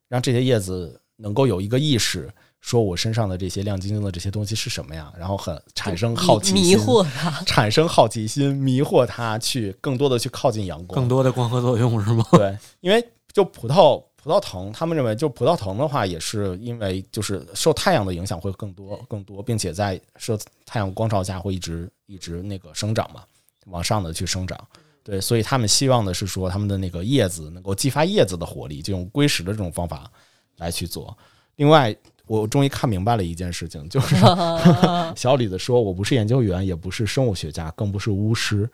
[0.09, 2.31] 让这些叶子能够有一个意识。
[2.63, 5.13] 说我身上的这些亮晶晶的这些东西是什么呀？
[5.17, 7.31] 然后很 产生好奇心，迷惑它。
[7.45, 12.27] 产生好奇心，迷惑它去更多的去靠近阳光，更多的光合作用是吗？
[12.33, 23.23] 对，因为就葡萄葡萄藤，他们认为就葡萄藤的话，也是因为就是受太阳的影响会更多更多，并且在受太阳光照下会一直一直那个生长嘛，
[23.67, 24.59] 往上的去生长。
[25.03, 30.11] 对，所以他们希望的是说，他们的那个叶子能够激发叶子的活力，就用龟石的这种方法
[30.57, 31.17] 来去做。
[31.57, 31.95] 另外，
[32.27, 34.17] 我终于看明白了一件事情，就是
[35.15, 38.69] 小李子说：“我不是研究员，也不是生物学家，更不是巫师。”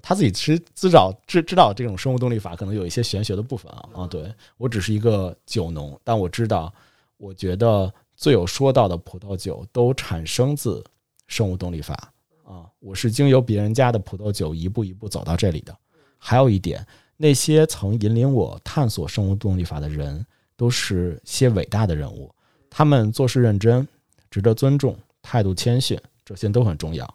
[0.00, 4.06] 他自己其实知道知知道这种生物动力法可能有一些玄学的部分啊啊！
[4.06, 6.72] 对我只是一个酒农，但我知道，
[7.18, 10.82] 我觉得最有说道的葡萄酒都产生自
[11.26, 12.12] 生物动力法
[12.44, 12.66] 啊！
[12.80, 15.76] 我是经由别人家的葡萄酒一步一步走到这里的。
[16.18, 20.24] 还有一点，那些曾引领我探索生物动力法的人，
[20.56, 22.32] 都是些伟大的人物。
[22.70, 23.86] 他们做事认真，
[24.30, 27.12] 值得尊重，态度谦逊，这些都很重要。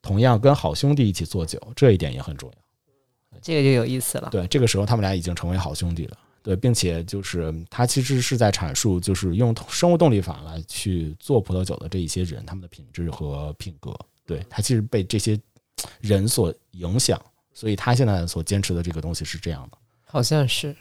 [0.00, 3.38] 同样，跟好兄弟一起做酒，这一点也很重要。
[3.42, 4.28] 这个就有意思了。
[4.30, 6.16] 对，这个时候他们俩已经成为好兄弟了。
[6.42, 13.92] 对，并且就是他其实是在阐述，就是用生物动力法来去做葡萄酒的这一些人，他们的品质和品格。
[14.26, 15.38] 对他其实被这些
[16.00, 17.20] 人所影响，
[17.54, 19.78] 所以他现在所坚持的这个东西是这样的。
[20.04, 20.74] 好像是，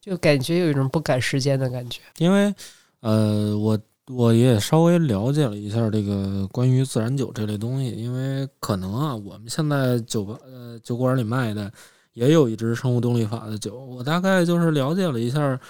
[0.00, 2.00] 就感觉有一种不赶时间的感觉。
[2.18, 2.54] 因为
[3.00, 11.72] 呃，我我也稍微了解了一下这个关于自然酒这类东西，因为可能啊，我们现在酒吧呃酒馆里卖的
[12.12, 15.60] 也有一支生物动力法的酒，我大概就是了解了一下，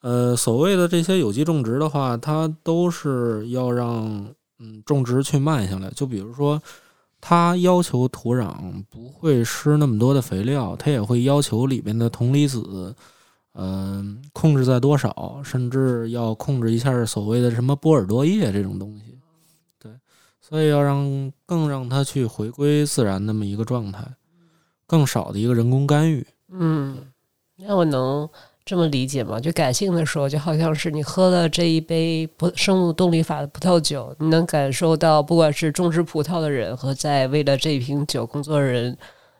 [0.00, 6.62] 呃，所谓的这些有机种植的话，它都是要让嗯种植去慢下来，就比如说。
[7.22, 12.96] 它要求土壤不会施那么多的肥料，它也会要求里面的铜离子，
[13.52, 19.18] 嗯、控制在多少，甚至要控制一下所谓的什么波尔多液这种东西。
[19.78, 19.92] 对，
[20.40, 24.02] 所以要让更让它去回归自然那么一个状态，
[24.86, 26.26] 更少的一个人工干预。
[26.48, 26.96] 嗯，
[27.56, 28.26] 那我能
[28.70, 29.40] 这么理解吗？
[29.40, 38.96] 就感性的时候，就好像是你喝了这一杯葡生物动力法的葡萄酒，你能感受到，不管是种植葡萄的人和在为了这一瓶酒工作的人，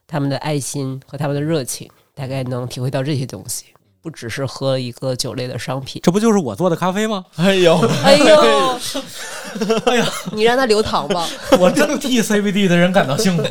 [0.09, 3.67] 他们的爱心和他们的热情，大概能体会到这些东西。
[4.03, 6.03] 不只是喝一个酒类的商品。
[6.03, 7.25] 这不就是我做的咖啡吗？
[7.37, 8.79] 哎呦，哎呦，
[9.87, 11.25] 哎呀， 你让他留糖吧。
[11.61, 13.45] 我真替 CBD 的人感到幸福，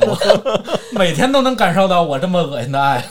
[0.92, 3.02] 每天都能感受到我这么恶心的爱。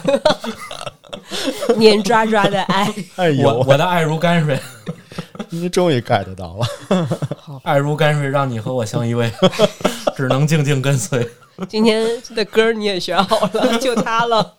[1.77, 4.61] 黏抓抓的爱，哎呦，我我的爱如泔水，
[5.51, 6.67] 你终于 get 到了。
[7.65, 9.31] 爱如泔水，让你和我相依偎，
[10.17, 11.29] 只能静静跟随。
[11.69, 14.55] 今天的歌你也选好了，就它了。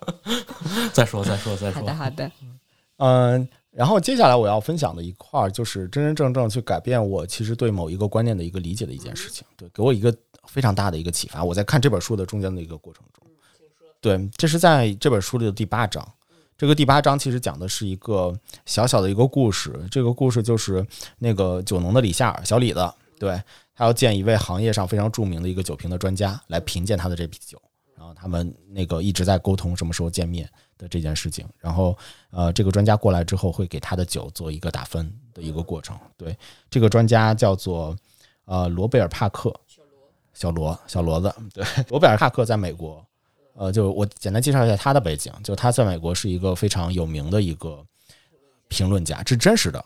[0.92, 1.80] 再说，再说，再说。
[1.80, 2.30] 好的，好的。
[2.98, 10.14] 嗯，然后接下来我要分享的一块儿，就是真真正正去改变我其实对某一个观念的一个理解的一件事情，对，给我一个
[10.46, 11.42] 非常大的一个启发。
[11.42, 13.26] 我在看这本书的中间的一个过程中，
[14.02, 16.06] 对，这是在这本书里的第八章。
[16.60, 20.86] 这个第八章其实讲的是一个小小的一个故事，这个故事就是
[21.18, 22.86] 那个酒农的李夏尔小李子，
[23.18, 23.42] 对
[23.74, 27.58] 他要见一位行业上非常著名的一个酒瓶的专家来评鉴他的这批酒，
[27.96, 30.46] 然后他们那个一直在沟通什么时候见面
[30.76, 31.96] 的这件事情，然后
[32.28, 35.98] 呃，这个专家过来之后会给他的酒做一个打分的一个过程。
[36.18, 36.36] 对，
[36.68, 37.96] 这个专家叫做
[38.44, 39.50] 呃罗贝尔帕克，
[40.34, 43.02] 小罗，小罗子，对，罗贝尔帕克在美国。
[43.60, 47.84] 呃，就我简单介绍一下他的背景，就他在美国是一个非常有名的一个
[48.68, 49.84] 评论家，是真实的，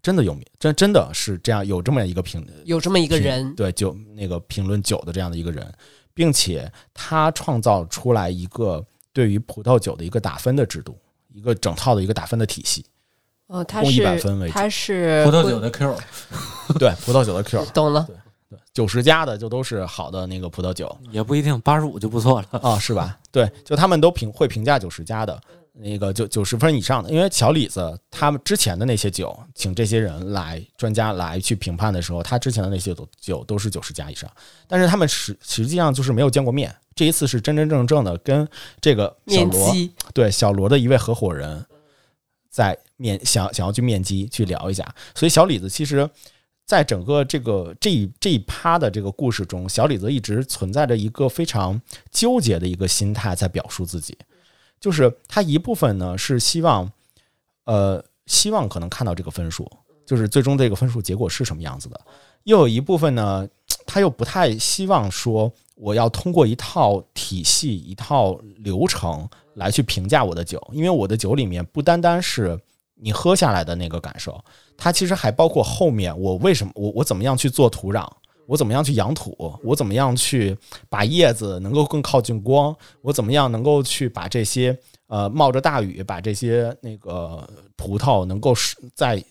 [0.00, 5.66] 真的有名，真真的是这样，有这么一个评，有这么一个人，对，就那个评论酒的这样的一个人，
[6.14, 10.96] 并且他创造出来一个对于葡萄酒的一个打分的制度，
[11.34, 12.86] 一个整套的一个打分的体系。
[13.48, 14.04] 哦，他是
[14.52, 15.98] 他是葡萄酒的 Q，
[16.78, 18.06] 对，葡萄酒的 Q， 懂了。
[18.76, 22.60] 九十加的就都是好的那个葡萄酒，也不一定八十五就不错了。
[22.60, 23.18] 啊，是吧？
[23.32, 25.40] 对，就他们都评会评价九十加的
[25.72, 34.30] 那个九九十分以上的，因为小李子他们之前的那些酒，请这些人来专家来去评判的时候，他之前的那些酒酒都是九十加以上，
[34.68, 38.46] 但是他们实实际上就是没有见过面，这一次是真真正正的跟
[38.82, 39.74] 这个小罗
[40.12, 41.64] 对小罗的一位合伙人
[42.50, 46.06] 在面想想要去面基去聊一下，所以小李子其实。
[46.66, 54.18] 在整个这个这一这一趴的这个故事中，小李子一直存在着一个非常纠结的一个心态，在表述自己，
[54.80, 56.90] 就是他一部分呢是希望，
[57.66, 59.70] 呃，希望可能看到这个分数，
[60.04, 61.96] 就是最终这个分数结果是什么样子的；
[62.42, 63.48] 又有一部分呢，
[63.86, 72.58] 他又不太希望说我要通过一套体系、一套流程来去评价我的酒，因为我的酒里面不单单是
[72.96, 74.42] 你喝下来的那个感受。
[74.76, 78.06] 它其实还包括后面我为什么我我怎么样去做土壤，
[78.46, 80.56] 我怎么样去养土，我怎么样去
[80.88, 88.54] 把叶子能够更靠近光，我怎么样能够去把这些呃冒着大雨把这些那个葡萄能够
[88.94, 89.22] 在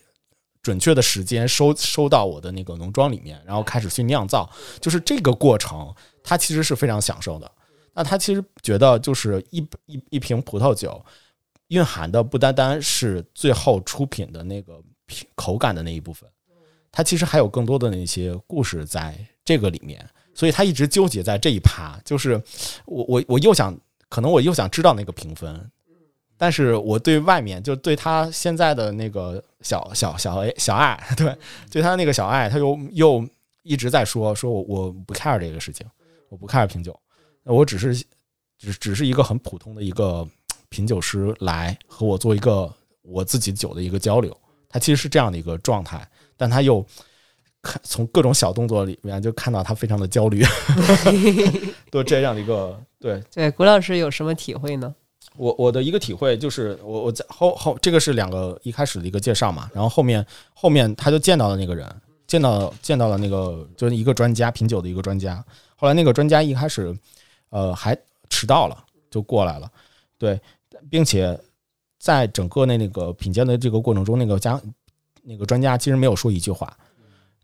[0.62, 4.50] 准确的时间收收到我的那个农庄里面，然后开始去酿造，
[4.80, 7.48] 就是这个过程，他其实是非常享受的。
[7.94, 11.00] 那他其实觉得就是一一一瓶葡萄酒
[11.68, 15.26] 蕴含的不单单是最后出品的那个品。
[15.36, 16.28] 口感的那一部分，
[16.90, 21.96] 它其实还有更多的那些故事在这个里面，所以他一直纠结在这一趴。
[22.04, 22.42] 就是
[22.86, 25.70] 我我我又想，可能我又想知道那个评分，
[26.36, 31.36] 但是我对外面就对他现在的那个小小小 A 小爱， 对
[31.70, 33.28] 对他那个小爱，他又又
[33.62, 35.86] 一直在说说我我不 care 这个事情，
[36.28, 36.98] 我不 care 品酒，
[37.44, 37.94] 我只是
[38.58, 40.26] 只只是一个很普通的一个
[40.76, 44.36] 品酒师来和我做一个我自己酒的一个交流。
[44.68, 46.84] 他其实是这样的一个状态，但他又
[47.62, 50.44] 看从各种小动作里面就看到他非常的焦虑，
[51.90, 53.50] 都这样的一个对对。
[53.52, 54.94] 谷老师有什么体会呢？
[55.36, 61.88] 我我的一个体会就是，我我在后后这个是两个一开始的一个介绍嘛，然后后面后面他就见到了那个人，
[62.26, 65.42] 见到见到了那个就是一个专家品酒的一个专家，
[65.74, 66.94] 后来那个专家一开始
[67.50, 67.96] 呃还
[68.28, 68.76] 迟到了
[69.10, 69.70] 就过来了，
[70.18, 70.38] 对，
[70.90, 71.38] 并且。
[71.98, 74.60] 在整个那那个品鉴的这个过程中，那个家
[75.22, 76.76] 那个专家其实没有说一句话，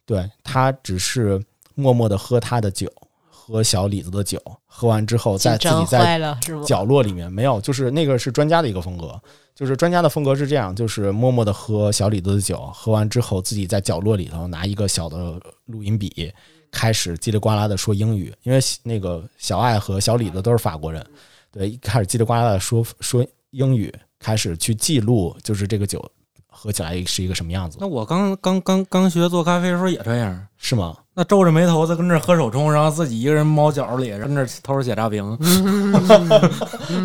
[0.05, 1.43] 对他只是
[1.75, 2.87] 默默的喝他的酒，
[3.31, 9.21] 喝小李子的酒，喝完之后在自己在角落里面没有，就是那个是专家的一个风格，
[9.55, 16.31] 就是专家的风格是这样，就是默默的喝小李子的酒，喝完之后自己在角落里头拿一个小的录音笔，
[16.71, 21.05] 开始叽里呱啦的说英语，因为那个小爱和小李子都是法国人，
[21.53, 23.95] 对，一开始叽里呱啦的说说英语。
[24.25, 26.01] 开始去记录，就是这个酒
[26.47, 27.77] 喝起来是一个什么样子。
[27.81, 30.97] 那我刚刚刚刚学做咖啡的时候也这样，是吗？
[31.13, 35.27] 那皱着眉头在跟这喝手冲，然后自己一个人猫角里，跟那偷着写炸饼，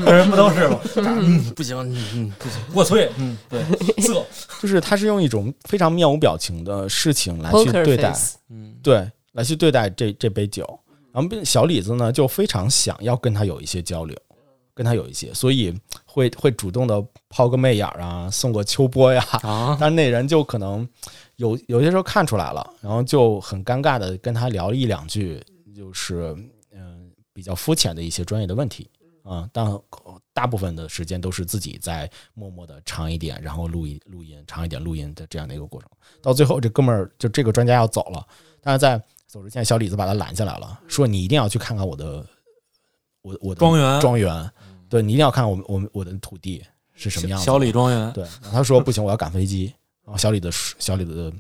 [0.06, 0.80] 人不都是吗？
[0.98, 1.76] 嗯，不行，
[2.14, 3.64] 嗯，不行，过脆，嗯，对，
[4.04, 4.24] 色，
[4.62, 8.14] 就是他是用一种非常面无表情的事情来去对待，
[8.52, 10.64] 嗯，对，来去对待这这杯酒。
[11.12, 14.16] 然后小李子呢，就非常想要跟他有一些交流。
[14.78, 15.76] 跟他有一些，所以
[16.06, 20.88] 会会主动的抛个媚眼儿啊，送个秋波呀，啊， 但那人就可能
[21.38, 25.44] 有有些时候看出来了，然后就很尴尬的跟他聊一两句，
[25.76, 26.36] 就是
[26.72, 28.88] 嗯比较肤浅的一些专业的问题
[29.24, 29.66] 啊，但
[30.32, 35.90] 大部分的时间都是自己在默默的长一点，然后录音录音长一点录音的这样的一个过程。
[36.22, 38.24] 到最后，这哥们儿就这个专家要走了，
[38.62, 42.26] 但是在走之前，小李子把他拦下来了，说你一定要去看看我的
[43.22, 44.00] 我我的庄园。
[44.00, 44.52] 庄园，
[44.90, 46.64] 对你一定要看看我们我们我的土地
[46.94, 47.52] 是什么样子的。
[47.52, 49.74] 小李庄园，对，他说不行，我要赶飞机。
[50.04, 51.32] 然后小李的小李的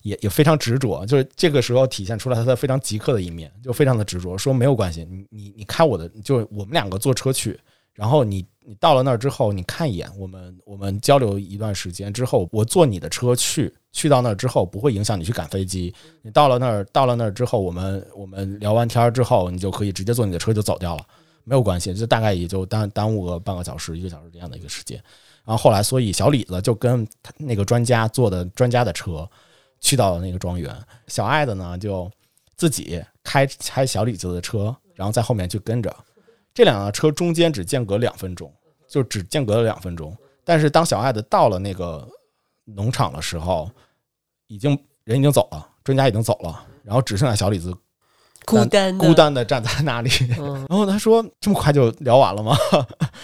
[0.00, 7.60] 也也非常执着，就是这个时候体现出来他的非常极客的一面，就非常的执着，说没有关系，你你你开我的，就我们两个坐车去，
[7.92, 15.94] 然后你你到了那儿之后，你看一眼，我们我们交流一段时间之后，我坐你的车去，去到那儿之后不会影响你去赶飞机。
[16.22, 21.04] 你到了那儿，到了那儿之后，我们我们聊完天儿之后，你就可以直接坐你的车就走掉了，
[21.48, 25.02] 没有关系，就大概也就耽耽误个半个小时、一个小时这样的一个时间。
[25.46, 29.26] 然后后来，所以小李子就跟他那个专家坐的专家的车，
[29.80, 30.76] 去到了那个庄园。
[31.06, 32.10] 小爱的呢，就
[32.54, 35.96] 自己开开小李子的车，然后在后面去跟着。
[36.52, 38.52] 这两辆车中间只间隔两分钟，
[38.86, 40.14] 就只间隔了两分钟。
[40.44, 42.06] 但是当小爱的到了那个
[42.64, 43.70] 农场的时候，
[44.48, 47.74] 已经人已经走了，专家已经走了，然后只剩下小李子
[48.48, 50.10] 孤单孤单的站在那里。
[50.38, 52.56] 嗯然后他说：“这么快就聊完了吗？”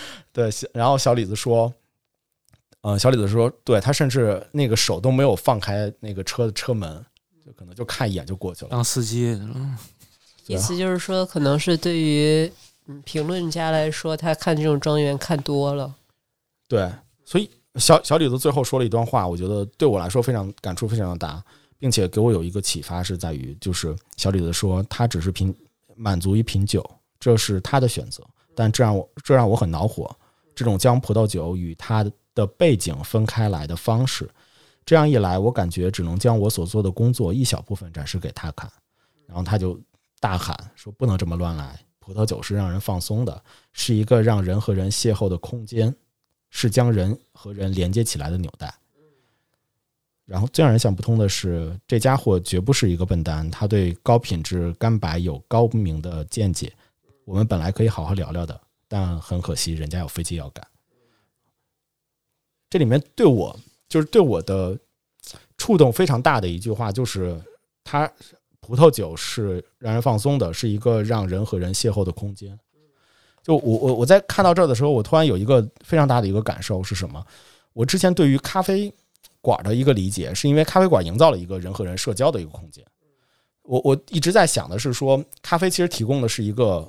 [0.32, 1.72] 对，然后小李子说
[2.82, 7.04] ：“嗯，小李子说，对他甚至那个手都没有放开那个车的车门，
[7.46, 8.70] 就可能就看一眼就过去了。
[8.70, 9.76] 当司机，嗯
[10.46, 12.50] 意思就是说，可能是对于
[12.86, 15.94] 嗯评论家来说，他看这种庄园看多了。
[16.68, 16.90] 对，
[17.24, 21.42] 所以小小李子最后说了一段话，我觉得对我来说非常感触非常的大，
[21.84, 25.54] 并且给我有一个启发，是在于就是小李子说他只是品
[25.94, 26.82] 满足于品酒，
[27.20, 28.24] 这是他的选择，
[28.54, 30.10] 但这让我这让我很恼火，
[30.54, 32.02] 这种将葡萄酒与他
[32.34, 34.26] 的背景分开来的方式，
[34.86, 38.72] 这样一来，我感觉只能将我所做的工作一小部分展示给他看，
[39.26, 39.78] 然后他就
[40.20, 45.94] 大喊说不能这么乱来，葡萄酒是让人放松的，是一个让人和人邂逅的空间。
[46.56, 48.72] 是将人和人连接起来的纽带。
[50.26, 56.72] 然后最让人想不通的是，这家伙绝不是一个笨蛋，他对高品质干白有高明的见解。
[57.24, 58.58] 我们本来可以好好聊聊的，
[58.88, 60.66] 但很可惜，人家有飞机要赶。
[62.70, 63.54] 这里面对我
[63.88, 64.78] 就是对我的
[65.56, 67.40] 触动非常大的一句话，就是
[67.84, 68.10] 他
[68.60, 72.58] 葡萄酒是让人放松的，是一个让人和人邂逅的空间。
[73.42, 77.22] 就我我我在看到这儿的时候，我突然有一个非常大的一个感受是什么？
[77.74, 78.92] 我之前对于咖啡
[79.44, 82.82] 馆的一个理解，是因为咖啡馆营造了一个人和人社交的一个空间。
[83.62, 86.88] 我我一直在想的是说，咖啡其实提供的是一个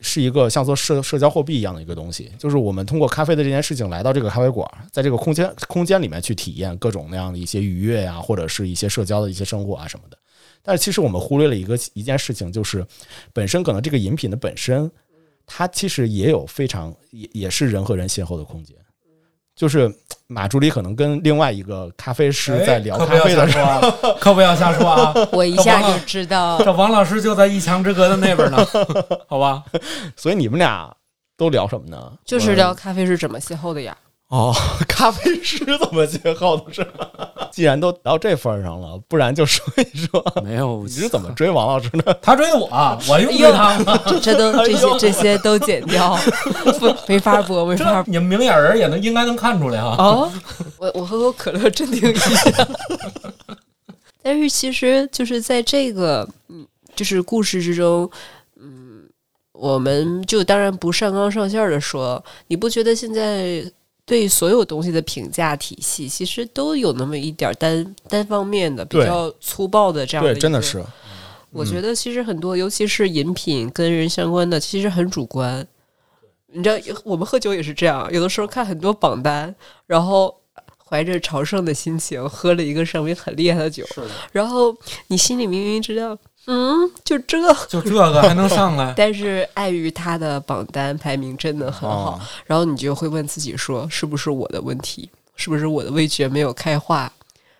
[0.00, 10.18] 是一个像做社社交货币一样的一个东西，就是我们通过咖啡的这件事情来到这个咖啡馆，在这个空间空间里面去体验各种那样的一些愉悦呀、或者是一些社交的一些生活啊什么的。
[10.62, 12.86] 但是其实我们忽略了一个一件事情，就是
[13.32, 14.90] 本身可能这个饮品的本身，
[15.46, 18.76] 它其实也有非常也也是人和人邂逅的空间。
[19.56, 19.90] 就是
[20.26, 25.14] 马助理可能跟另外一个咖啡师在聊咖啡的时候，候，可不要瞎说啊！
[25.32, 28.58] 我一下就知道，这王老师就在一墙之隔的那边呢，
[29.26, 29.64] 好吧？
[30.14, 30.94] 所以你们俩
[31.38, 32.12] 都聊什么呢？
[32.24, 33.96] 就是聊咖啡是怎么邂逅的呀。
[34.28, 34.52] 哦，
[34.88, 37.08] 咖啡师怎么接号的是吧？
[37.52, 42.12] 既然都到这份儿上了，不然就说一说 没有，你是怎么追王老师的？
[42.20, 42.68] 他追的我，
[43.08, 43.96] 我用追他吗？
[44.06, 46.18] 这这都这些这些都剪掉，
[46.78, 49.94] 不没法播，没法这你们明眼人也能应该能看出来啊。
[49.96, 50.32] 哦，
[50.78, 52.68] 我我喝口可乐镇定一下。
[54.22, 56.66] 但是其实就是在这个嗯，
[56.96, 58.10] 就是故事之中，
[58.60, 59.04] 嗯，
[59.52, 63.64] 我们就当然不上纲上线的说，你不觉得现在
[64.06, 70.82] 对所有东西的评价体系，其实都有那么一点单单方面的、比较粗暴的这样的对，一个真的是，
[71.50, 75.66] 我觉得其实很多，尤其是饮品跟人相关的，其实很主观。
[76.52, 79.52] 你知道，我们喝酒也是这样，有的时候看很多榜单，
[79.86, 80.34] 然后
[80.88, 84.72] 怀着朝圣的心情喝了一个上面很厉害的酒，的，然后
[85.08, 86.16] 你心里明明知道，
[86.46, 87.38] 嗯，就这，
[87.68, 88.94] 就这个还能上来？
[88.96, 95.10] 但是碍于他的榜单排名真的很好，哦然后你就会问自己说，是不是我的问题？
[95.34, 97.12] 是不是我的味觉没有开化？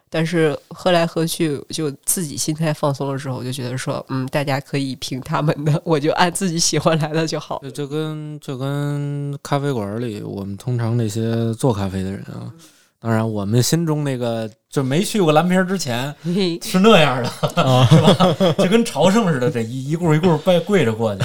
[0.09, 7.59] 但是喝来喝去，就自己心态放松了之后，我就觉得说，嗯，大家可以凭他们的，我就按自己喜欢来的就好。
[7.64, 12.49] 就就跟就跟咖啡馆里，我们通常那些做咖啡的人啊，
[13.01, 16.14] 当然，我们心中那个就没去过蓝瓶之前
[16.62, 17.31] 是那样的，
[17.89, 18.55] 是吧？
[18.59, 21.22] 就跟朝圣似的，这一一步一步拜跪着过去。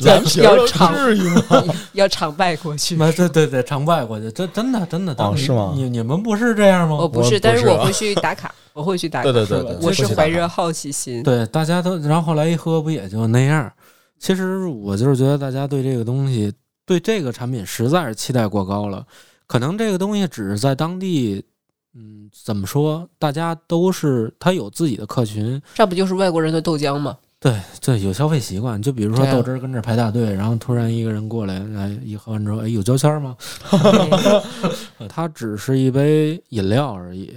[0.06, 0.16] 要
[0.56, 1.62] 要常至于吗？
[1.92, 2.96] 要长拜过去。
[2.96, 5.14] 对对对，长拜过去，这真的真的。
[5.18, 5.74] 哦，是吗？
[5.76, 6.96] 你你们不是这样吗？
[6.96, 9.24] 我不是，但是我会去打卡， 我会去打卡。
[9.24, 11.22] 对对对对，我是怀着好奇心。
[11.22, 13.70] 对，大家都，然后后来一喝，不也就那样？
[14.18, 16.50] 其实我就是觉得，大家对这个东西，
[16.86, 19.04] 对这个产品实在是期待过高了。
[19.46, 21.44] 可能这个东西只是在当地，
[21.94, 23.08] 嗯，怎么说？
[23.18, 27.16] 大家都是他有自己的客群，这不就是外国人的豆浆吗？
[27.38, 28.80] 对对，有消费习惯。
[28.80, 33.36] 就比如说豆汁儿跟这排大队，然后突然一个人过来，哎，一喝完之后，哎，有胶签吗？
[35.08, 37.32] 它只是一杯饮料而已，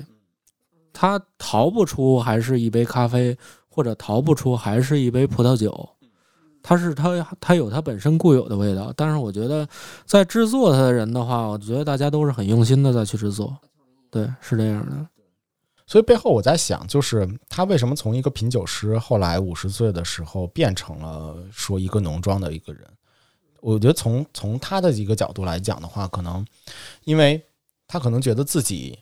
[0.93, 3.37] 它逃不出还是一杯咖啡，
[3.67, 5.87] 或者逃不出还是一杯葡萄酒。
[6.63, 9.67] 它是它它有它本身固有的味道，但是我觉得
[10.05, 13.55] 在制作它的人的话，我觉得大家都是很用心的在去制作，
[14.26, 15.07] 对，是这样的。
[15.86, 22.88] 所以背后我在想，就是他为什么从一个品酒师，后来五十岁的时候变成了说一个农庄的一个人？
[23.61, 26.45] 我觉得从从他的一个角度来讲的话，可能
[27.03, 27.41] 因为
[27.88, 28.97] 他可能觉得自己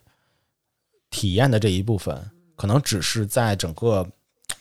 [1.10, 4.06] 体验的这一部分，可能只是在整个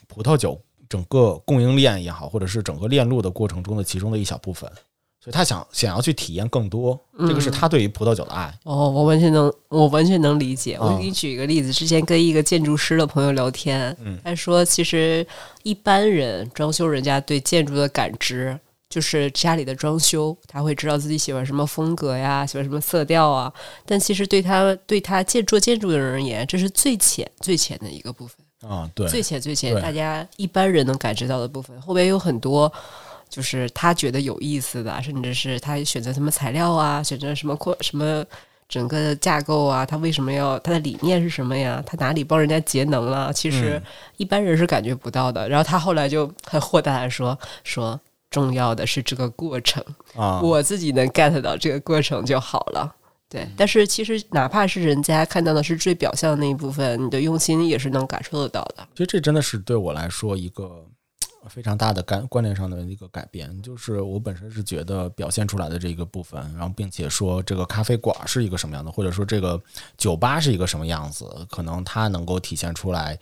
[0.08, 0.62] 葡萄酒。
[0.88, 4.72] 整个供应链也好，或者是整个链路的过程中的其中的一小部分，
[5.26, 8.54] 所以他想想要去体验更多，这个是他对于葡萄酒的爱。
[8.62, 10.78] 哦，我完全能，我完全能理解。
[10.80, 15.26] 我给你举一个例子，之前跟一个建筑师的朋友聊天，他说，其实
[15.64, 18.56] 一般人装修人家对建筑的感知，
[18.88, 23.52] 就是家里的装修，他会知道自己喜欢什么风格呀，喜欢什么色调啊。
[23.84, 28.38] 但其实对他对他建做建筑的人而言，这是最浅最浅的一个部分。
[28.70, 32.72] 啊，对，最浅最浅，大家一般人能感知到的部分，后边有很多，
[33.36, 38.24] 就是他觉得有意思的，甚至是他选择什么材料啊，选择什么扩什么
[38.70, 41.84] 整个架构啊，他为什么要他的理念是什么呀？
[41.86, 43.34] 他哪里帮人家节能了？
[43.34, 43.82] 其实
[44.16, 45.50] 一般人是感觉不到的。
[45.50, 49.84] 然后他后来就很豁达的说说，重要的是这个过程
[50.16, 52.96] 啊， 我自己能 get 到这个过程就好了。
[53.28, 58.88] 对，但是其实哪怕是人家看到的是最表象的那一部分，你的用心也是能感受得到的。
[58.94, 60.86] 其实这真的是对我来说一个
[61.50, 69.62] 非常大的感观念上的一个改变，就是我本身是觉得表现出来的这个部分，然后并且说这个咖啡馆是一个什么样的，或者说这个
[69.98, 73.18] 酒吧是一个什么样子，可能它能够体现出来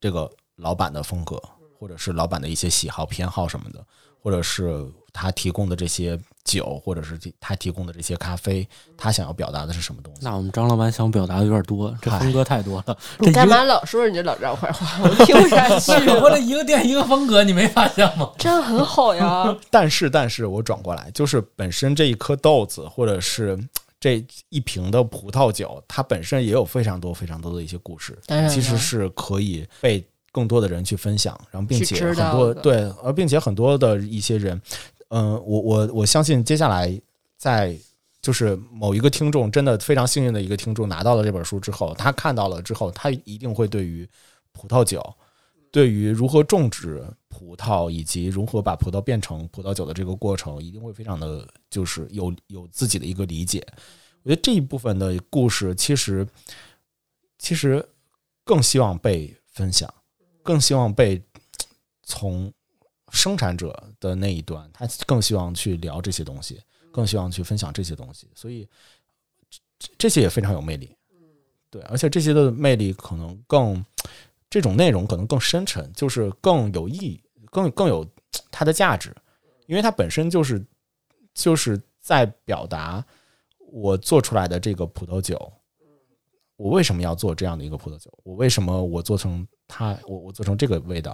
[0.00, 1.40] 这个老板的风格，
[1.78, 3.84] 或者是老板的一些喜好偏好什么的，
[4.22, 6.18] 或者是他提供的这些。
[6.42, 8.66] 酒，或者是他提供的这些咖啡，
[8.96, 10.20] 他想要表达的是什么东西？
[10.22, 12.96] 那我们张老板想表达的有点多，这风格太多了。
[13.20, 15.00] 你干嘛老说人家老张坏话？
[15.02, 15.92] 我 听不下去。
[16.08, 18.32] 我这一个店一个风格，你没发现吗？
[18.38, 19.54] 这样很好呀。
[19.70, 23.56] 但是，但是我转过来，就是本身这一颗豆子，或者是
[24.00, 28.18] 这一瓶的葡萄酒，它本身也有非常多、非常多的一些故事，
[28.48, 34.60] 其实是可以被更多的人去分享，然后并且很多对，而并且很多的一些人。
[35.08, 37.00] 嗯，我我我相信接下来
[37.36, 37.76] 在
[38.22, 44.08] 就是某一个听众真的非常幸运的一个听众拿到了这本书之后，他看到了之后，他一定会对于
[44.52, 45.02] 葡萄酒，
[45.72, 53.66] 对于如何种植葡萄以及如何把葡萄变成葡萄酒的这个过程，一定会非常的就是有有自己的一个理解。
[54.22, 56.24] 我觉得这一部分的故事其实
[57.38, 57.84] 其实
[58.44, 59.92] 更希望被分享，
[60.50, 61.22] 更希望被
[62.02, 62.52] 从。
[63.12, 68.68] 生产者的那一端，他更希望去聊这些东西，更希望去分享这些东西，所以
[69.98, 70.96] 这些也非常有魅力。
[71.70, 73.84] 对，而且这些的魅力可能更，
[74.48, 78.08] 这种内容可能更深沉，就是更有意义，更更有
[78.48, 79.12] 它的价值，
[79.66, 80.64] 因为它本身就是
[81.34, 83.04] 就是在表达
[83.58, 85.52] 我做出来的这个葡萄酒，
[86.54, 91.12] 我为什么要做这样的一个葡萄酒，我为什么我做成它，我我做成这个味道。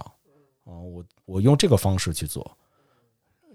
[0.65, 2.43] 啊，我我用这个方式去做，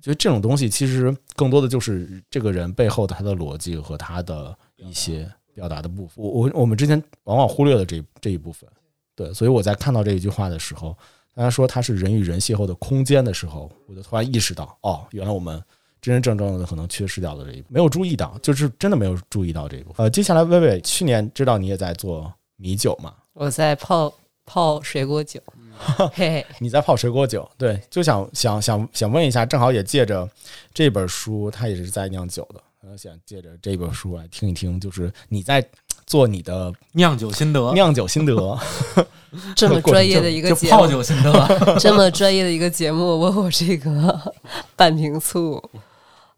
[0.01, 6.25] 觉得这种东西其实更多的就是这个人背后的他的逻辑和他的一些表达的部分。
[6.25, 8.67] 我我我们之前往往忽略了这这一部分，
[9.15, 10.97] 对，所以我在看到这一句话的时候，
[11.35, 15.63] 大家说它是人与人邂逅的空间的时候，我就突然意识到，哦，原来我们
[16.01, 20.03] 真真正正的可能缺失掉的这一没有注意到，就是真的没有注意到这一部分。
[20.03, 23.15] 呃，接下来薇薇，去年知道你也在做米酒嘛？
[23.35, 24.13] 我在泡
[24.45, 25.41] 泡水果酒。
[26.15, 30.29] 嘿，你在泡水果酒，对，就想想想想问一下，正好也借着
[30.73, 35.65] 这本书，他也是在酿酒的，想借着这本书来听一听，就是你在
[36.07, 38.59] 做你的酿酒心得，酿酒心得，
[39.57, 44.33] 这么专业的一个节目，泡酒心得，这么专业的一个节目，问我这个
[44.77, 45.61] 半瓶醋，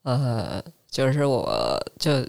[0.04, 0.62] 呃，
[0.94, 2.24] 就是我就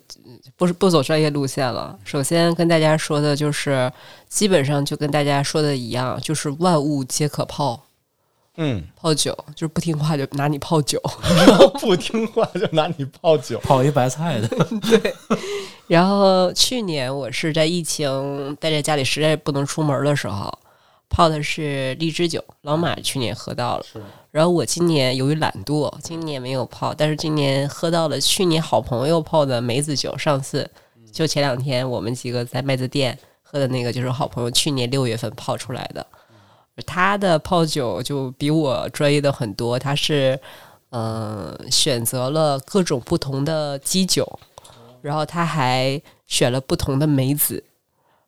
[0.56, 1.96] 不是不走专业路线了。
[2.04, 3.92] 首先跟大家说的就是，
[4.28, 7.80] 基本上就跟大家说的一样，就是万物皆可泡。
[8.58, 11.00] 嗯，泡酒就是不听话就拿你泡酒，
[11.80, 14.48] 不听话就拿你泡酒， 泡一白菜的。
[14.90, 15.14] 对。
[15.86, 20.52] 然后去年我是在疫情待在家里实在不能出门的时候，
[21.08, 23.86] 泡的是荔枝酒，老马去年喝到了。
[24.36, 30.18] 然后我今年由于懒惰，今年没有泡，但是今年喝到了去年好朋友泡的梅子酒。
[30.18, 30.70] 上次
[31.10, 36.06] 就前两天我们几个在麦子店喝的那个，就是好朋友去年六月份泡出来的。
[36.86, 40.38] 他的泡酒就比我专业的很多，他是
[40.90, 44.38] 嗯选择了各种不同的基酒，
[45.02, 47.64] 然后他还选了不同的梅子，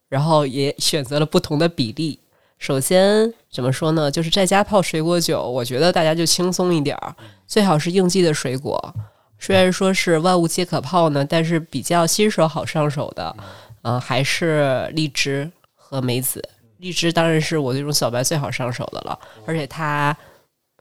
[0.08, 2.18] 然后也选择了不同的比例。
[2.58, 4.10] 首先怎么说呢？
[4.10, 8.94] 就是在家泡水果酒，我觉得大家就轻松一点儿，最好是应季的水果。
[9.40, 13.36] 虽然说是万物皆可泡呢，但是比较新手好上手的，
[13.84, 16.44] 嗯，还是荔枝和梅子。
[16.78, 20.16] 荔枝当然是我这种小白最好上手的了，而且它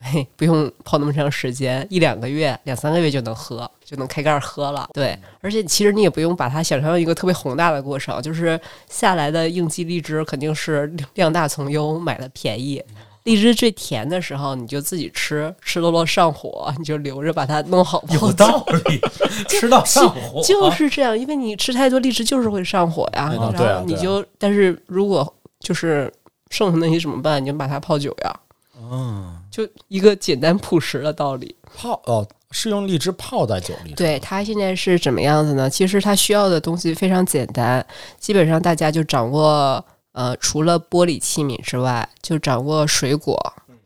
[0.00, 4.88] 嘿不用泡那么长时间，一两个月、两三个月就能喝，就能开盖喝了。
[4.92, 12.82] 对，而且其实你也不用把它想象一个特别宏大的过程，就是下来的应季荔枝肯定是量大从优，买的便宜。
[13.22, 18.04] 荔枝最甜的时候，你就自己吃，吃多了上火，你就留着把它弄好。
[18.10, 19.00] 有道理，
[19.48, 23.32] 吃到上火就是这样，因为你吃太多荔枝就是会上火呀。
[23.32, 26.12] 然后你就，但是如果就是
[26.50, 27.42] 剩下那些怎么办？
[27.42, 28.32] 你就把它泡酒呀。
[28.78, 31.56] 嗯，就一个简单朴实的道理。
[31.76, 33.92] 泡哦，是用荔枝泡在酒里。
[33.92, 35.68] 对它现在是怎么样子呢？
[35.68, 37.86] 其实它需要的东西非常简单，
[38.18, 43.38] 基本上大家就掌握呃，除了玻璃器皿之外，就掌握水果、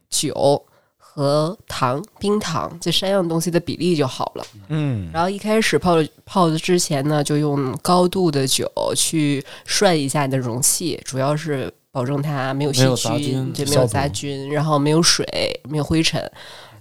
[0.09, 0.65] 酒
[0.97, 4.47] 和糖、冰糖这三样东西的比例就好了。
[4.69, 11.73] 嗯，然后一开始泡泡的之前呢，就用高度的酒去涮一下你的容器，主要是。
[11.93, 12.83] 保证它没有细
[13.19, 15.27] 菌，对，没有杂菌，然后没有水，
[15.69, 16.23] 没有灰尘，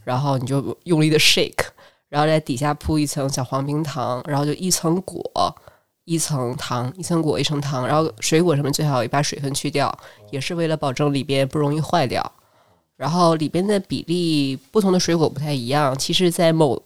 [0.09, 1.67] 然后你就用力的 shake，
[2.09, 5.21] 然后在底下铺一层小黄冰糖，然后就一层果，
[6.05, 9.95] 一层糖，一层果，一层糖，然后水果什么最好也把水分去掉，
[10.31, 12.19] 也是为了保证里边不容易坏掉。
[12.97, 15.95] 然后里边的比例，不同的水果不太一样。
[15.95, 16.81] 其实，在某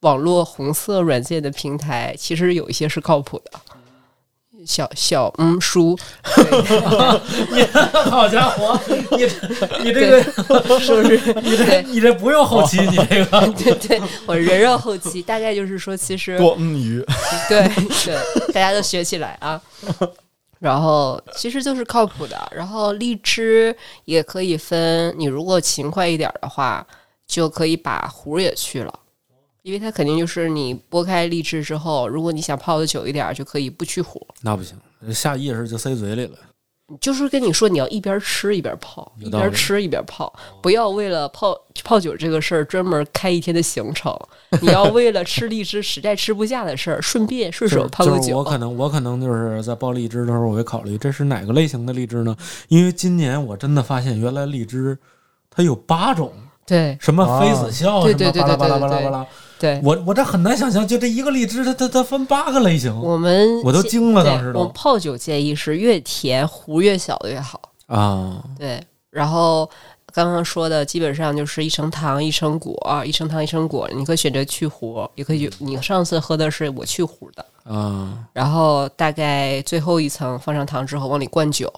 [0.00, 3.52] 网络红色软件的平台，其实有一些是靠谱的。
[4.66, 5.96] 小小嗯叔，
[7.52, 7.62] 你
[8.10, 9.24] 好家伙，你
[9.84, 10.22] 你这个
[10.80, 11.16] 是不是？
[11.42, 17.04] 你这你这不用后期，你这个对对，我人肉后期，大概就是说，其实多嗯鱼，
[17.48, 17.66] 对
[18.04, 18.16] 对，
[18.52, 19.60] 大家都学起来啊。
[20.58, 22.50] 然后其实就是靠谱的。
[22.50, 26.84] 然后荔枝也可以分，你如果勤快一点的话，
[27.26, 28.92] 就可以把核也去了。
[29.66, 34.24] 因为它肯定就是你剥开荔枝之后，如果你想泡的久一点，就可以不去火。
[34.42, 34.78] 那不行，
[35.12, 36.38] 下意识就塞嘴里了。
[37.00, 41.52] 就是跟你说，你要一边吃一边泡，一边吃一边泡，不要为了泡
[41.82, 44.16] 泡酒这个事儿专门开一天的行程。
[44.62, 48.38] 你要为了吃荔枝实在吃不下的事儿，顺便顺手 泡个酒。
[48.38, 52.36] 我可能我可能就是在剥荔枝的时候，我会考虑这是哪个类型的荔枝呢？
[52.68, 54.96] 因为今年我真的发现，原来荔枝
[55.50, 56.32] 它有八种。
[56.64, 59.26] 对，什么妃子笑，什么巴拉巴拉巴拉巴拉，
[59.58, 64.60] 对我我这很难想象，就这一个荔枝，它它它分八个类型，我们我都惊了，当时都。
[64.60, 68.44] 我泡酒建议是越甜壶越小的越好啊。
[68.58, 69.68] 对，然后
[70.12, 75.50] 刚刚说的基本上就是一层糖一层果，一层糖一层果，你可以选择去核，也可以。
[75.58, 81.72] 你上次喝的是我去核的啊，然后大概最后一层放上糖之后往里灌酒。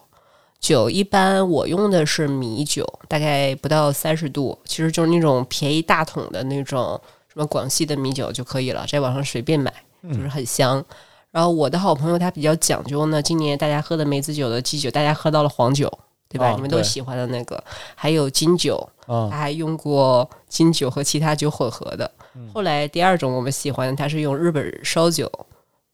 [0.61, 7.01] 酒一般我用的是米酒，大概不到三十度，其实就是那种便宜大桶的那种
[7.39, 9.73] 什么广西的米酒就可以了，在网上随便买，
[10.03, 10.85] 就是很香。
[11.31, 15.89] 然后我的好朋友他比较讲究呢，今年大家喝的梅子酒的基酒，大家喝到了黄酒，
[16.29, 16.51] 对吧？
[16.57, 17.63] 你们都喜欢的那个，
[17.95, 22.11] 还有金酒，他还用过金酒和其他酒混合的。
[22.53, 25.31] 后来第二种我们喜欢，他是用日本烧酒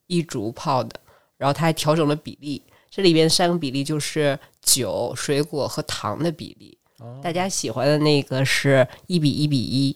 [0.07, 0.99] 一煮泡的，
[1.36, 2.62] 然后他还调整了比例。
[2.88, 6.78] 这里边三个比例就是酒、水果和糖的比例。
[7.22, 9.95] 大家喜欢的那个是一比一比一，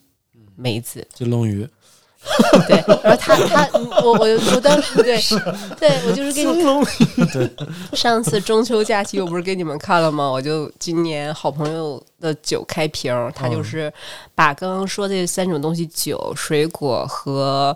[0.58, 1.66] 梅子、金龙鱼。
[2.66, 3.68] 对，然后他他
[4.02, 5.16] 我我我当时对
[5.78, 6.52] 对我就是给你
[7.32, 7.48] 对
[7.92, 10.28] 上次中秋假期我不是给你们看了吗？
[10.28, 13.90] 我就今年好朋友的酒开瓶，他就是
[14.34, 17.74] 把刚刚说这三种东西酒、水果和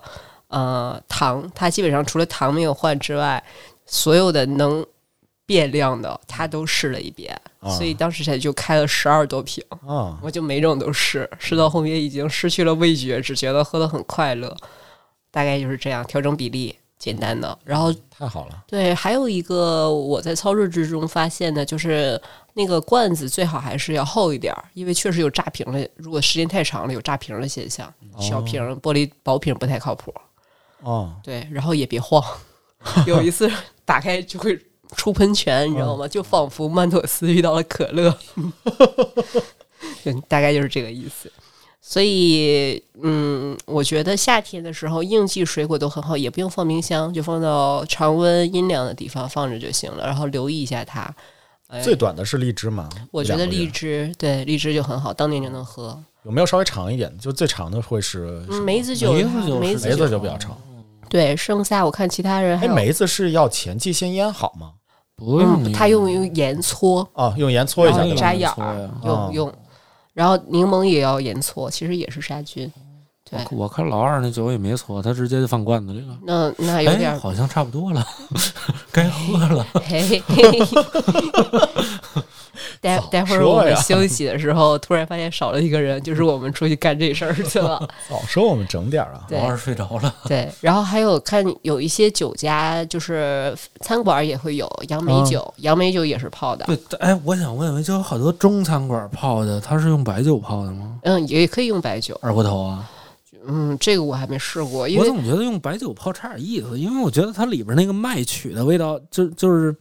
[0.48, 3.42] 呃糖，他基本上除了糖没有换之外，
[3.86, 4.84] 所有的能。
[5.44, 9.64] 变量的，他都试了一遍，所以当时才就开了十二多瓶
[10.20, 14.56] 我就每种都试，试到后面已经失去了味觉，只觉得喝的很快乐。
[15.30, 17.58] 大概就是这样，调整比例，简单的。
[17.64, 22.20] 然后太好了，对，还有一个我在操作之中发现的，就是
[22.52, 27.90] 那个罐子最好还是要厚一点儿，因为确实有炸瓶的，如果时间太长了有炸瓶的现象。
[28.18, 30.12] 小瓶、玻璃薄瓶不太靠谱。
[30.82, 32.22] 哦，对，然后也别晃，
[33.06, 33.50] 有一次
[33.86, 34.60] 打开就会
[34.96, 36.06] 出喷泉，你知道吗？
[36.08, 38.16] 就仿佛曼妥思遇到了可乐，
[40.04, 41.30] 就 大概就是这个意思。
[41.84, 50.06] 所以，嗯，我觉得夏天的时候应季水果都很好，也不用放冰箱，就放到常温阴凉的地方放着就行了。
[50.06, 51.12] 然后留意一下它。
[51.66, 52.88] 哎最短的是荔枝嘛？
[53.10, 55.98] 我觉得荔枝对荔枝就很好，当年就能喝。
[56.24, 57.12] 有没有稍微长一点？
[57.18, 60.56] 就最长的会是嗯梅子酒，梅子酒梅子梅子就比较长。
[61.08, 64.74] 对，剩下我看其他人还哎，有，梅子是要前期先腌好吗？
[65.16, 69.52] 不用嗯，他用用盐搓，哦，用盐搓一下然后对吧扎眼儿用用，
[70.14, 72.70] 然后柠檬也要盐搓，其实也是杀菌。
[73.30, 76.18] 对，我看老二那酒也没搓，他直接就放罐子里了。
[76.26, 78.04] 那那有点哎，好像差不多了，
[78.92, 79.66] 该喝了。
[79.86, 80.58] 嘿嘿嘿。
[82.82, 87.78] 待待会儿我们休息的时候，突然发现少了一个人，就是我们出去干这事儿去了。
[88.10, 89.24] 早说我们整点儿啊！
[89.30, 96.66] 王老二睡着了，对，然后还有看有一些酒家，就是餐馆也会有杨梅酒，杨梅酒也是泡的。
[96.66, 100.98] 对，哎，我想问问，就有好多中餐馆泡的，它是用白酒泡的吗？
[101.04, 102.18] 嗯，也可以用白酒。
[102.20, 102.90] 二锅头啊，
[103.46, 109.72] 嗯，这个我还没试过，因为我总觉得用白酒泡差点意思，因为我觉得它里边那个麦曲的味道，就就是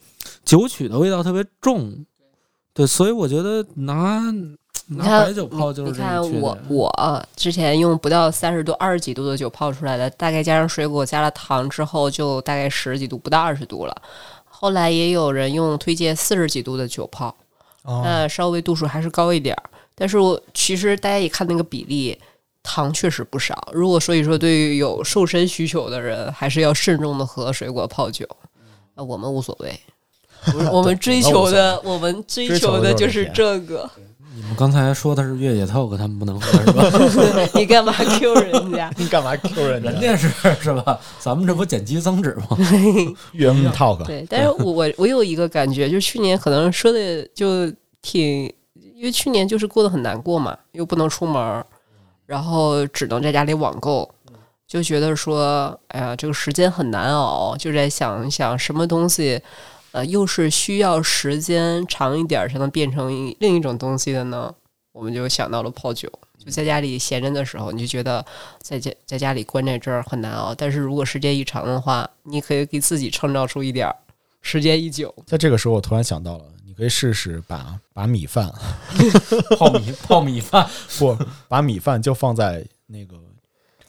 [0.46, 2.06] 酒曲的味道特别重。
[2.74, 4.24] 对，所以我觉得拿
[4.88, 14.02] 拿白酒泡就是你看我我之前用不到三十度、二十几度的酒泡出来的，大概加上水果加了糖之后，就大概十几度，不到二十度了。
[14.46, 17.36] 后来也有人用推荐四十几度的酒泡，
[17.84, 19.64] 哦，那稍微度数还是高一点儿。
[19.96, 22.18] 但是我其实大家一看那个比例，
[22.64, 23.70] 糖确实不少。
[23.74, 28.26] 如果所以说对于有瘦身需求的人，还是要慎重的喝水果泡酒。
[28.96, 29.80] 呃，我们无所谓，
[30.72, 33.90] 我们追求的，我们追追求求的就是这个。
[34.34, 37.50] 你们刚才说的是越野 talk，他们不能喝是吧？
[37.54, 38.92] 你干嘛 Q 人家？
[38.98, 40.30] 你干嘛 Q 人家人家是
[40.62, 40.98] 是吧？
[41.20, 42.58] 咱们这不减肌增脂吗？
[43.34, 44.04] 越野 talk？
[44.06, 47.70] 对，但是我我我有一个感觉，就是去年可能说的就
[48.02, 48.46] 挺，
[48.96, 51.66] 因为去年就是过得很难过嘛，又不能出门儿，
[52.26, 54.10] 然后只能在家里网购，
[54.66, 59.40] 就觉得说，哎呀，这个时间很难熬，就在想一想什么东西，
[59.92, 64.54] 呃，又是需要时间长一点儿才能变成另一种东西的呢？
[64.94, 66.12] 我们就想到了泡酒。
[66.44, 68.26] 就在家里闲着的时候，你就觉得
[68.60, 70.56] 在家在家里关在这儿很难熬。
[70.56, 73.96] 但是如果时间一长的话，你可以给自己创造出一点儿
[74.42, 75.14] 时间一久。
[75.28, 78.52] 在这个时候，我突然想到了，你可以试试把把米饭
[79.56, 80.68] 泡米泡米饭
[80.98, 81.16] 不
[81.48, 83.16] 把米饭就放在那个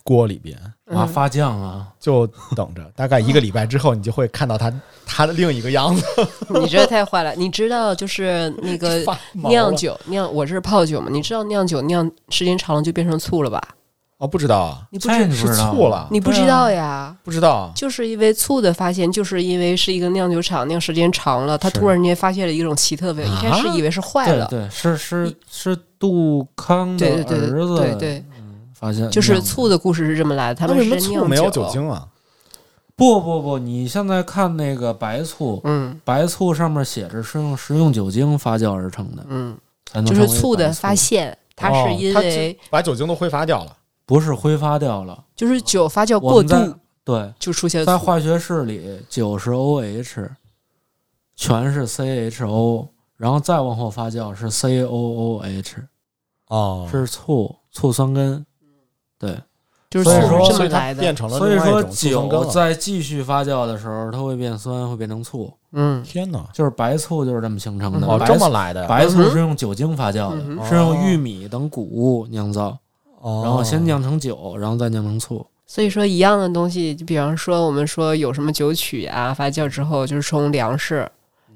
[0.02, 2.26] 锅里边，啊，发酱啊，就
[2.56, 4.72] 等着，大概一个礼拜之后，你就会看到它
[5.06, 6.04] 它的另一个样子。
[6.60, 7.34] 你这太坏了！
[7.36, 9.04] 你知道，就是那个
[9.48, 11.08] 酿酒酿，我这是泡酒嘛？
[11.10, 13.60] 你知道酿酒酿时间长了就变成醋了吧？
[14.18, 17.16] 哦，不知道啊，你不知这你不知是道醋了，你不知道呀？
[17.24, 17.72] 不知道啊。
[17.74, 28.24] 就是因为醋的发现，就是因为是一个酿酒厂酿时间长了，他突然间发现了一种奇特味，一开始以为是坏了，对对，是是是杜康的对对对儿子对对，
[28.82, 30.66] 发现就是醋的故事是这么来的。
[30.66, 32.08] 为什么们是醋没有酒精啊？
[32.96, 39.56] 不不不，你现在看那个白醋，嗯白醋上面写着是用食用酒精发酵而成的，嗯，
[39.86, 43.76] 才能就是醋的发，现，它哦是因它为把酒精都挥发掉了。
[44.04, 45.24] 不是挥发掉了。
[45.36, 46.74] 就是酒发酵过度
[47.04, 47.86] 对，就出现醋。
[47.86, 50.28] 在化学式里，酒是 OH，
[51.36, 55.76] 全是 CHO，然后再往后发酵是 COOH，
[56.48, 58.44] 哦是醋醋酸根。
[59.22, 59.38] 对，
[59.88, 61.14] 就是所以说醋是这所以它么来的变。
[61.14, 62.50] 成了所以说另外一种醋酸根酒。
[62.50, 65.52] 在继续发酵的时候，它会变酸，会变成醋。
[65.74, 66.44] 嗯，天哪！
[66.52, 68.06] 就是白醋就是这么形成的。
[68.06, 68.84] 哦，这么来的？
[68.88, 72.76] 白醋是用酒精发酵的，嗯是用玉米等谷物酿造，
[73.20, 75.46] 哦然后先酿成酒，然后再酿成醋。
[75.66, 81.10] 所以说一样的东西，就比方说我们说有什么酒曲啊，发酵之后就是从粮食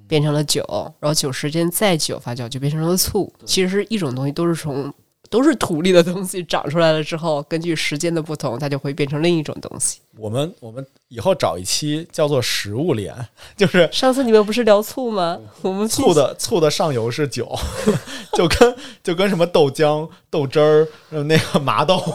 [0.09, 0.65] 变成了酒，
[1.01, 3.31] 然后酒时间再久发酵就变成了醋。
[3.45, 4.91] 其实是一种东西，都是从
[5.31, 9.99] 都是土里的东西长出来了之后，根据时间的不同，它就会变成另一种东西。
[10.19, 13.15] 我们我们以后找一期叫做食物链，
[13.57, 15.39] 就是上次你们不是聊醋吗？
[15.63, 17.55] 我们醋的醋的上游是酒，
[18.35, 22.15] 就跟就跟什么豆浆、豆汁儿、呃那个麻豆、哦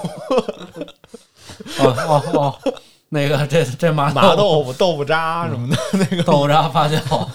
[1.77, 2.73] 哦哦，
[3.13, 7.27] 那个这这麻麻豆腐、豆腐渣什么的，那个豆腐渣发酵，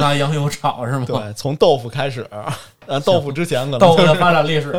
[0.00, 1.04] 拿羊油炒是吗？
[1.06, 4.72] 对，从豆腐开始，啊，豆腐之前可能豆腐的发展历史，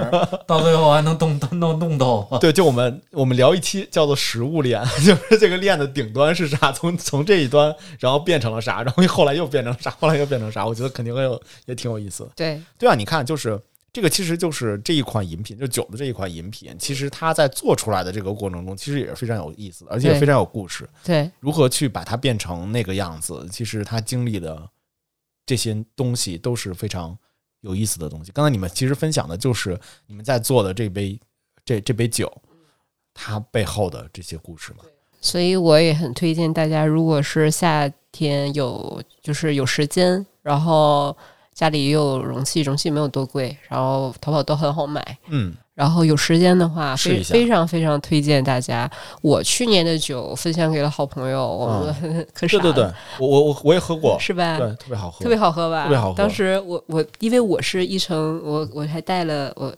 [0.46, 2.38] 到最后还能动弄弄豆腐。
[2.40, 12.30] 对，就我们我们聊一期叫做食物链， 就是这个链的顶端是啥，从从这一端，然后变成了啥，然后后来又变成啥，后来又变成啥，我觉得肯定会有，也挺有意思的。
[12.36, 13.58] 对对啊，你看，就是
[13.94, 20.90] 这个，其实就是这一款饮品，就酒的这一款饮品，其实它在做出来的这个过程中，其实也是非常有意思的，而且也非常有故事。
[21.04, 24.68] 对如何去把它变成那个样子，其实它经历的
[25.46, 27.16] 这些东西都是非常
[27.62, 28.32] 有意思的东西。
[28.32, 31.20] 刚才你们其实分享的就是你们在做的这杯
[31.64, 32.32] 这这杯酒，
[33.14, 34.80] 它背后的这些故事嘛。
[35.22, 41.16] 所以我也很推荐大家，如果是夏天有就是有时间，然后
[41.54, 45.18] 家里也有容器，容器没有多贵，然后淘宝都很好买。
[45.28, 48.90] 嗯，然后有时间的话，非非常非常推荐大家。
[49.22, 54.58] 我去年的酒分享给了好朋友，我们、 可是对对对，我我我我也喝过，是吧？
[54.58, 55.84] 对，特别好喝，特别好喝吧？
[55.84, 59.74] 特别好喝当时我我因为我是一成，我我还带了我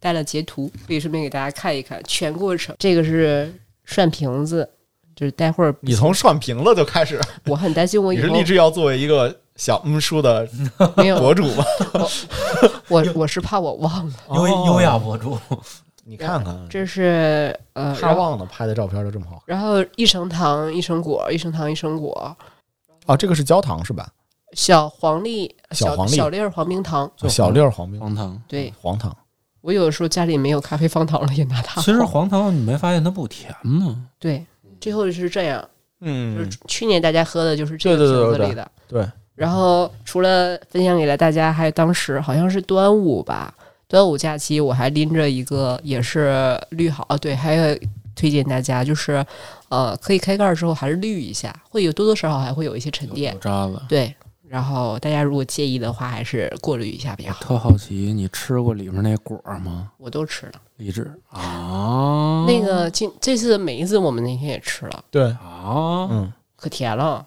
[0.00, 2.74] 带了截图，可以顺便给大家看一看全过程。
[2.78, 3.52] 这个是
[3.84, 4.68] 涮瓶子，
[5.14, 10.48] 就是待会儿你从涮瓶子就开始，我很担心我以后你是立志要作为一个小嗯叔的
[11.18, 11.64] 博主吗？
[12.88, 15.36] 我我是怕我忘了，优优雅博主，
[16.04, 22.34] 你看看，这是呃，他忘了拍的照片都这么好然后一升糖一升果，一升糖一升果，
[23.06, 24.08] 哦，这个是焦糖是吧？
[24.54, 28.40] 小黄粒小黄粒小粒儿黄冰糖，就小粒儿黄冰黄糖。
[28.48, 29.14] 对黄糖，
[29.60, 31.82] 我有的时候家里没有咖啡方糖了，也拿它。
[31.82, 34.06] 其实黄糖你没发现它不甜吗？
[34.20, 34.46] 对，
[34.80, 35.68] 最后是这样，就
[36.00, 38.70] 嗯是去年大家喝的就是这个对对对对瓶子里的。
[38.88, 43.54] 对，然后除了分享给了大家，还有当时好像是端午吧，
[43.86, 47.78] 端午假期我还拎着一个也是滤好，啊对，还有
[48.16, 49.24] 推荐大家就是，
[49.68, 53.80] 呃，可以开盖儿之后还是滤一下，会有多多少少还会有一些沉淀，渣子。
[53.88, 54.14] 对。
[54.48, 57.44] 然后大家如果介意的话，还是过滤一下比较好。
[57.44, 59.90] 特好奇，你吃过里面那果儿吗？
[59.98, 67.26] 我都吃了，荔枝啊，那个今这次梅子我们那天也吃了，对，啊，嗯，可甜了。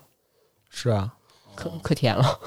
[0.71, 1.13] 是啊，
[1.61, 2.39] 可可甜了。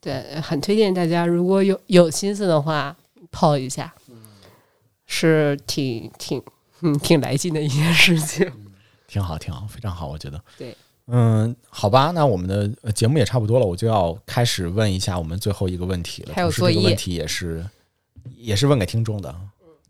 [0.00, 2.96] 对，很推荐大家，如果有有心思的话，
[3.30, 3.92] 泡一下，
[5.06, 6.42] 是挺挺
[6.80, 8.50] 嗯挺来劲的一件事情。
[9.06, 10.42] 挺好，挺好，非常好，我觉得。
[10.56, 10.76] 对，
[11.06, 16.34] 嗯，好吧，那我们的呃节目也差不多了，我就要开始问一下我们最后一个问题了。
[16.34, 17.64] 还有同时这个作业问题也是
[18.36, 19.34] 也是问给听众的。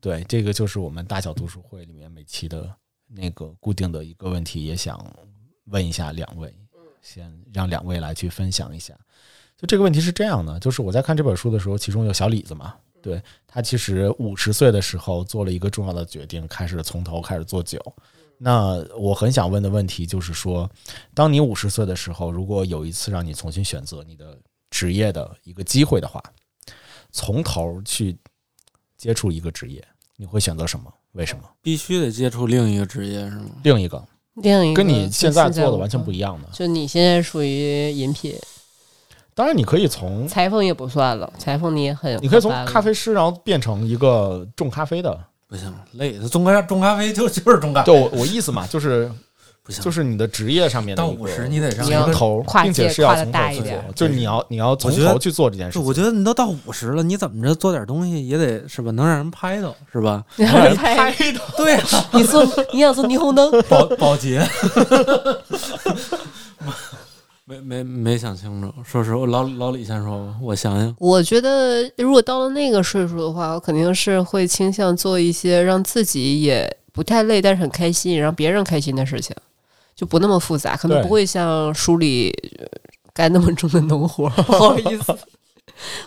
[0.01, 2.69] 对，这个就是我们大小读书会里面每期的
[3.07, 5.01] 那个固定的一个问题，也想
[5.67, 6.53] 问一下两位，
[7.03, 8.95] 先让两位来去分享一下。
[9.59, 17.79] 就这个问题是这样的，就是我在看这本书的时候，其中有小李子嘛，对他其实五十岁的时候做了一个重要的决定，开始从头开始做酒。
[18.39, 20.69] 那我很想问的问题就是说，
[21.15, 24.37] 当你五十岁的时候，如果有一次让你重新选择你的
[24.71, 26.21] 职业的一个机会的话，
[27.13, 28.17] 从头去
[28.97, 29.87] 接触一个职业，
[30.17, 30.93] 你会选择什么？
[31.13, 31.45] 为什么？
[31.61, 33.51] 必须得接触另一个职业是吗？
[33.63, 34.05] 另一个
[34.35, 36.49] 另一个跟你现在做的完全不一样的。
[36.53, 38.35] 就你现在属于饮品，
[39.35, 45.19] 当然，你可以从裁缝也不算了，裁缝你也很你可以从咖啡师，然后变成一个种咖啡的。
[45.49, 46.27] 不行，累的。
[46.29, 49.11] 种咖种咖啡就就是种咖啡，就我我意思嘛，就是
[49.65, 55.87] 不行，就是你的职业上面到五十你得让头，跨并且界跨得是要从头大一点去做，就是你要你要从头去做这件事情。
[55.87, 58.91] 我觉得你都到五十了，你怎么着做点东西也得是吧？
[58.91, 60.25] 能让人拍到是吧？
[60.37, 64.45] 让人拍到，对啊，你做你想做霓虹灯， 保保洁，
[67.45, 68.73] 没没没想清楚。
[68.85, 70.95] 说实话，老老李先说吧，我想想。
[70.99, 79.37] 我觉得，如果到了那个岁数的话，我肯定是会倾向做一些让自己也不太累，但是很开心，让别人开心的事情，
[79.95, 82.67] 就不那么复杂，可能不会像书里呃
[83.13, 84.29] 干那么重的农活。
[84.43, 85.19] 不好意思，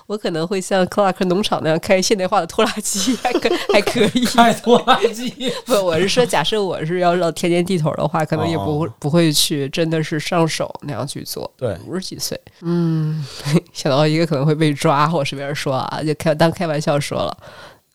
[0.07, 4.25] 我可能会像克拉克农场那样开现代化的拖拉机，还可还可以。
[4.35, 5.29] 开拖拉机，
[5.65, 11.49] 不，我是说，假设我是要绕田间地头的话，可能也不会、哦不会去真的是上手那样去做。
[11.57, 13.25] 对五十几岁，嗯，
[13.73, 17.35] 想到一个可能会被抓，我随便说啊，就开当开玩笑说了。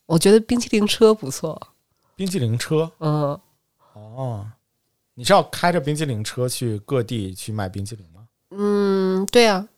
[0.07, 1.61] 我觉得冰淇淋车不错，
[2.16, 3.38] 冰淇淋车嗯，
[3.95, 4.47] 哦，
[5.21, 8.23] 你是要开着冰淇淋车去各地去卖冰淇淋吗？
[8.57, 9.68] 嗯，对啊，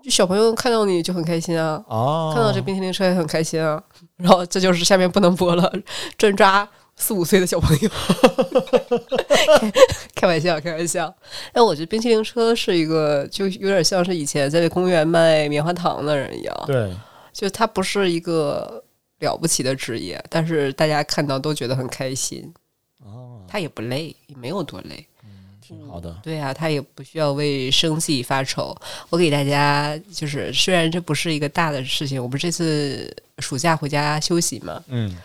[0.00, 3.82] 就小朋友看到你就很开心啊，哦，看到这冰淇淋车也很开心啊。
[4.16, 5.72] 然后这就是下面不能播了，
[6.16, 7.90] 专抓四五岁的小朋友。
[10.14, 11.12] 开开玩笑，开玩笑。
[11.52, 16.94] 但我觉得冰淇淋车是一个，就有点像是以前在公园卖棉花糖的人一样，对，
[17.32, 18.84] 就它不是一个
[19.18, 22.54] 了不起的职业，但是大家看到都觉得很开心。
[23.52, 25.06] 哦，他也不累，也没有多累。
[25.60, 26.16] 挺好的。
[26.22, 28.76] 对啊，他也不需要为生计发愁。
[29.10, 35.16] 我给大家就是，虽然这不是一个大的事情，我不是这次暑假回家休息嘛，嗯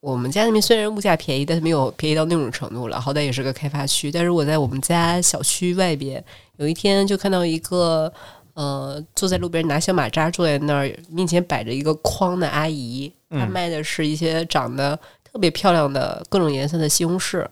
[0.00, 4.10] 我们家那边虽然物价便宜，但是没有便宜到那种程度了，好歹也是个开发区。
[4.12, 6.24] 但是我在我们家小区外边，
[6.58, 8.12] 有一天就看到一个
[8.54, 14.98] 呃坐在路边拿小马扎坐在那儿，面前摆着一个筐的阿姨，她嗯卖的是一些长得
[15.36, 17.46] 特别漂亮的各种颜色的西红柿，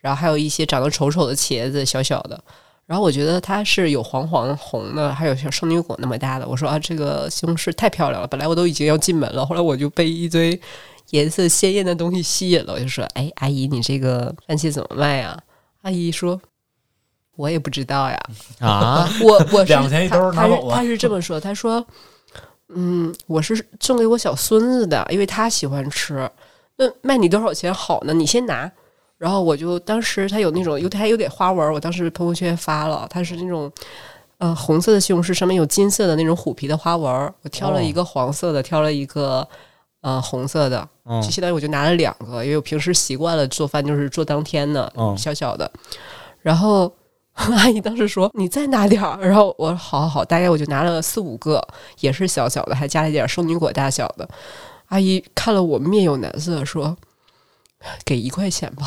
[0.00, 2.38] 然后还有一些长得丑丑的茄子，小小的。
[2.84, 6.46] 然后我觉得它是有黄黄红的，还有像圣女果那么大的。
[6.46, 8.28] 我说啊，这个西红柿太漂亮了。
[8.28, 10.60] 本来我都已经要进门了，后来我就被一堆
[11.08, 12.74] 颜色鲜艳的东西吸引了。
[12.74, 15.40] 我就说，哎，阿姨，你这个番茄怎么卖啊？
[15.80, 16.38] 阿姨说，
[17.36, 18.20] 我也不知道呀。
[18.58, 21.86] 啊， 我我是两钱一兜儿他拿走吧他是他是这么说，他说，
[22.74, 26.30] 嗯，我是送给我小孙子的，因为他喜欢吃。
[26.76, 28.12] 那卖你多少钱好呢？
[28.12, 28.70] 你先拿。
[29.18, 33.72] 然后我就当时他有那种有还有点花纹，我当时朋友圈发了，它是那种
[34.36, 37.10] 呃红色的西红柿，上面有金色的那种虎皮的花纹。
[37.40, 39.48] 我挑了一个黄色的，挑了一个
[40.02, 45.70] 呃红色的，嗯就相当于我就拿了两个，因为我平时习惯了做饭就是做当天的，嗯小小的。
[46.42, 46.92] 然后
[47.32, 51.66] 阿姨当时说：“你再拿点儿。”然后我说：“好好好。”大概我就拿了四五个，
[52.00, 54.28] 也是小小的，还加了一点圣女果大小的。
[54.86, 56.96] 阿姨看了我面有难色，说
[58.04, 58.86] ：“给一块钱吧。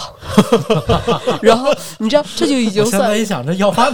[1.41, 3.93] ”然后你知道，这就已经我现算一想，这要饭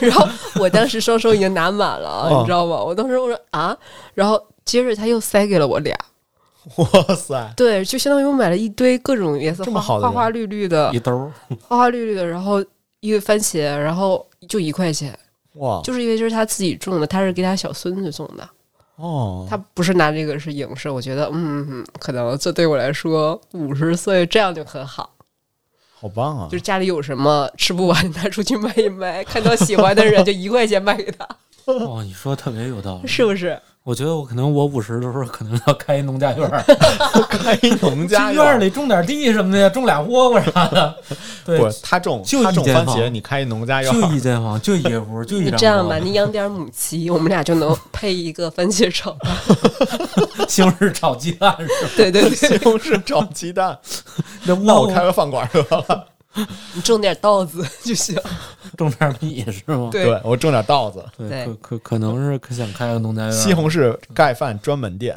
[0.00, 0.28] 然后
[0.60, 2.82] 我当时双手已经拿满了，哦你知道吗？
[2.82, 3.76] 我当时我说啊，
[4.14, 5.96] 然后接着他又塞给了我俩，
[6.76, 11.30] 哇塞，对，就相当于我买了一堆各种颜色，花这么好的花花绿绿的一，兜，
[11.66, 12.64] 花花绿绿的，然后
[13.00, 15.18] 一个番茄，然后就一块钱，
[15.54, 18.48] 哇，就是因为这是他自己种的，他是给他小孙子种的，
[19.02, 25.10] 哦，他不是拿这个是影视，我觉得嗯，嗯可能这对我来说五十岁这样就很好，
[25.92, 26.56] 好棒啊就！
[26.56, 31.26] 是家里有什么吃不完拿出去卖一卖，看到喜欢的人 就一块钱卖给他，
[31.64, 33.08] 哦，你说的特别有道理。
[33.08, 33.60] 是不是？
[33.84, 36.48] 我觉得我可能我五十的时候可能要开一农家院
[37.28, 40.94] 开一农家去院儿里种点地什么的，种俩倭瓜啥的。
[41.44, 49.36] 对，他种就他种一间房番茄，你开一农家院就，一间房，就一屋，就一张你这样吧，你养点母鸡，我们俩就能 配一个番茄炒蛋。
[50.48, 51.90] 西红柿炒鸡蛋是吧？
[51.96, 53.76] 对对西，红柿炒鸡蛋。
[54.44, 56.06] 那那我开个饭馆得了，
[56.74, 58.18] 你种点稻子就行。
[58.78, 59.90] 种点米是吗？
[59.92, 61.04] 对对我种点稻子。
[61.18, 63.32] 对对，可可可能是可想开个农家院。
[63.32, 65.14] 西红柿盖饭专门店，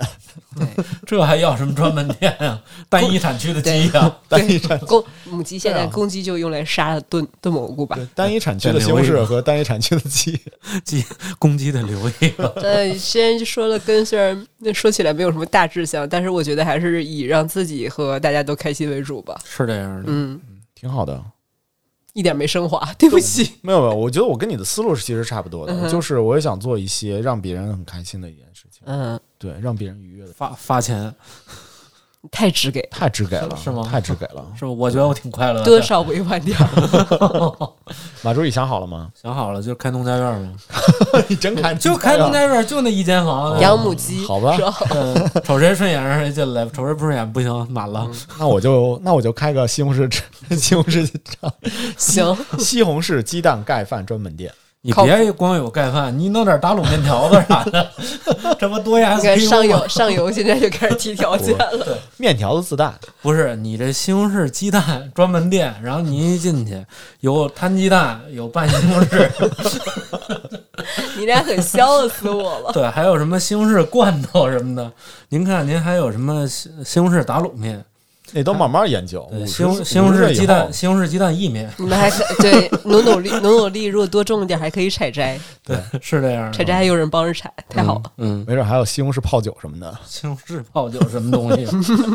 [0.58, 0.68] 对
[1.06, 2.62] 这还要什么专门店啊？
[2.90, 8.06] 单一产区的鸡啊、单一产公母鸡现在公鸡就用来杀炖炖蘑菇吧对。
[8.14, 10.38] 单一产区的西红柿和单一产区的鸡，
[10.84, 11.06] 鸡
[11.40, 12.48] 公鸡的留一个。
[12.62, 19.40] 呃，虽然说了跟虽然那说起来没有什么大志向，但是我觉得还是以让自己和大家都开心为主吧。
[19.46, 20.40] 是这样的，嗯，
[20.76, 21.24] 挺好的。
[22.14, 23.56] 一点没升华，对不起。
[23.62, 31.14] 没有没有，我觉得我跟你的思路是其实差不多的，嗯就是我也想做一些让别人很开心的一件事情，嗯，对，让别人愉悦的，发发钱
[32.32, 34.46] 太直给，太直给了，是吗太直给了。
[34.58, 34.72] 是吧？
[34.72, 35.66] 我觉得我挺快乐的。
[35.66, 37.70] 多少委婉点儿。
[38.24, 39.10] 马助理想好了吗？
[39.22, 40.54] 想好了，就开农家院嘛，
[41.28, 43.60] 你真开就开农家院，就那一间房。
[43.60, 44.58] 养母鸡，好吧？
[44.92, 48.08] 嗯瞅谁顺眼让谁进来，瞅谁不顺眼不行，满了。
[48.40, 50.12] 那我就那我就开个西红柿
[50.58, 51.10] 西红柿
[51.98, 54.52] 行，西红柿鸡蛋盖饭专门店。
[54.86, 57.90] 你别光有盖饭，你弄点打卤面条子啥的，
[58.60, 61.98] 这不多呀你看上游上游现在就开始提条件了。
[62.18, 66.86] 面条子自带，不是你这西红柿鸡蛋专门店，然后你一进去
[67.22, 69.28] 有摊鸡蛋，有拌西红柿，
[71.18, 72.70] 你俩可笑死我了。
[72.74, 74.92] 对，还有什么西红柿罐头什么的。
[75.30, 77.84] 您看，您还有什么西西红柿打卤面？
[78.34, 79.26] 那都慢慢研究。
[79.32, 86.52] 对，50西红西红柿鸡蛋，，西红柿鸡蛋意面，你们还可对 努努力努努力，如果多种一点，还可以采摘，对，是这样。
[86.52, 88.04] 采摘还有人帮着采，太好了。
[88.18, 89.98] 嗯，没准还有西红柿泡酒什么的。
[90.06, 91.66] 西红柿泡酒什么东西？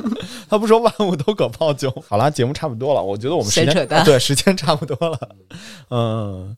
[0.51, 1.93] 他不说万物都可泡酒。
[2.09, 5.19] 好了，节目差不多了，我觉得我们时间闲扯淡对时间差不多了。
[5.91, 6.57] 嗯，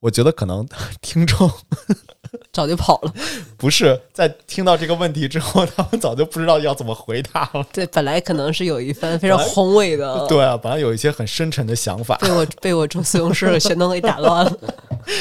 [0.00, 0.66] 我觉得可能
[1.00, 1.50] 听众
[2.52, 3.12] 早就跑了。
[3.56, 7.66] 不是在听到这个问题之后，他们早就不知道要怎么回答了。
[7.72, 14.58] 对，本来可能是有一番非常宏伟的，对啊，本来有一些很深沉的想法，被我被我种西红柿全都给打乱了。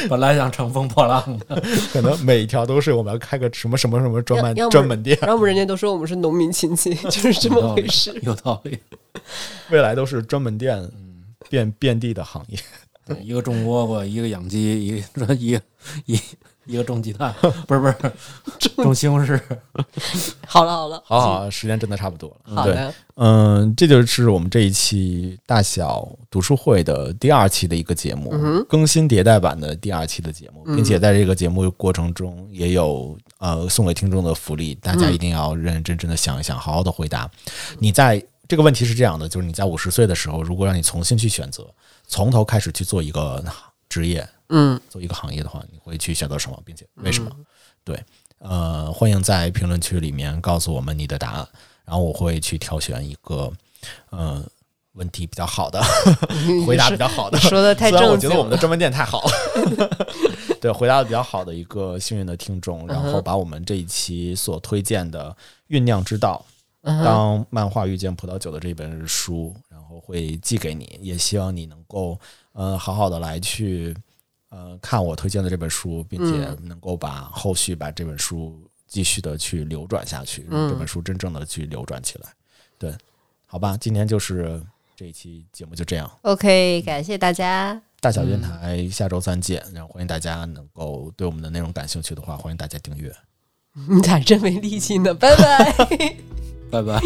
[0.07, 1.61] 本来想乘风破浪的，
[1.91, 8.17] 可能每一条都是我们要开个什么什么什么专门要要不专门店，要不人家都说我们是农民亲戚，就是这么回事。
[8.21, 8.77] 有道理。
[9.71, 10.89] 未来都是专门店
[11.49, 12.59] 遍遍地的行业。
[13.09, 15.61] 对一个种倭瓜，一个养鸡，一个 一个
[16.05, 16.19] 一
[16.65, 17.33] 一个种鸡蛋，
[17.67, 17.95] 不是不是
[18.77, 19.39] 种西红柿。
[20.45, 22.55] 好了好了，好好，时间真的差不多了。
[22.55, 28.31] 好的，嗯，这就是我们这一期大小读书会的第二期的一个节目，
[28.69, 37.29] 更新迭代版的第二期的节目，并且在这个节目过程中也有呃送给听众的福利，大家一定要认认真真的想一想，好好的回答。
[37.79, 41.67] 你在这个问题是这样的，就是你在五十岁的时候，如果让你重新去选择，
[42.09, 43.41] 从头开始去做一个
[43.87, 44.79] 职业，嗯。
[44.89, 47.31] 做一个行业的话，你会去选择什么，并且为什么？
[47.85, 48.03] 对，
[48.39, 51.47] 呃，欢迎在评论区里面告诉我们你的答案，
[51.85, 53.51] 然后我会去挑选一个，
[54.09, 54.43] 呃，
[54.93, 55.81] 问题比较好的，
[56.65, 57.39] 回答比较好的。
[57.39, 59.23] 说的 太虽然我正经了，觉得我们的专门店太好。
[59.23, 59.31] 了，
[60.59, 65.35] 对，回答的比较好的一个幸运的听众，然后把我们这一期所推荐的
[65.73, 66.43] 《酝酿之道》
[66.81, 72.17] 当漫画遇见葡萄酒的这本书，然后会寄给你，也希望你能够
[72.53, 73.95] 呃好好的来去
[74.49, 78.57] 呃看我推荐的这本书，并且能够把后续把这本书
[78.87, 82.29] 继续的去流转下去，让这本书真正的去流转起来。
[82.77, 82.95] 对，
[83.45, 84.61] 好吧，今天就是
[84.95, 86.09] 这一期节目就这样。
[86.21, 93.13] OK，感谢大家，大小电台下周三见，然后欢迎大家能够对我们的内容感兴趣的话，欢迎大家订阅。
[93.89, 95.13] 你咋真没力气呢？
[95.13, 96.15] 拜拜。
[96.71, 97.01] 拜拜，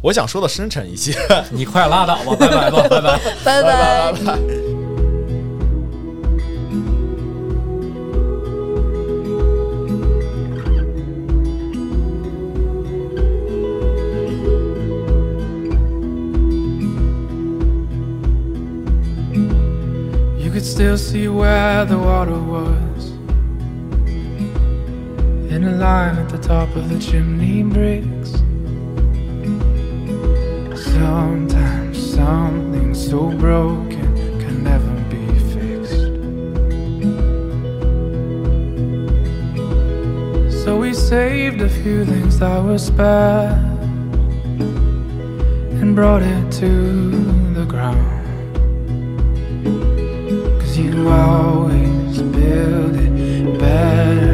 [0.00, 1.14] 我想说的深沉一些，
[1.50, 3.20] 你快拉倒吧，拜拜吧，拜拜。
[3.44, 4.12] 拜拜。
[4.12, 4.38] 拜拜。
[20.38, 23.12] You could still see where the water was
[25.50, 28.42] In a line at the top of the chimney bricks
[31.04, 36.06] Sometimes something so broken can never be fixed.
[40.64, 43.52] So we saved a few things that were spare
[45.80, 46.72] And brought it to
[47.52, 48.24] the ground.
[50.60, 54.33] Cause you always build it better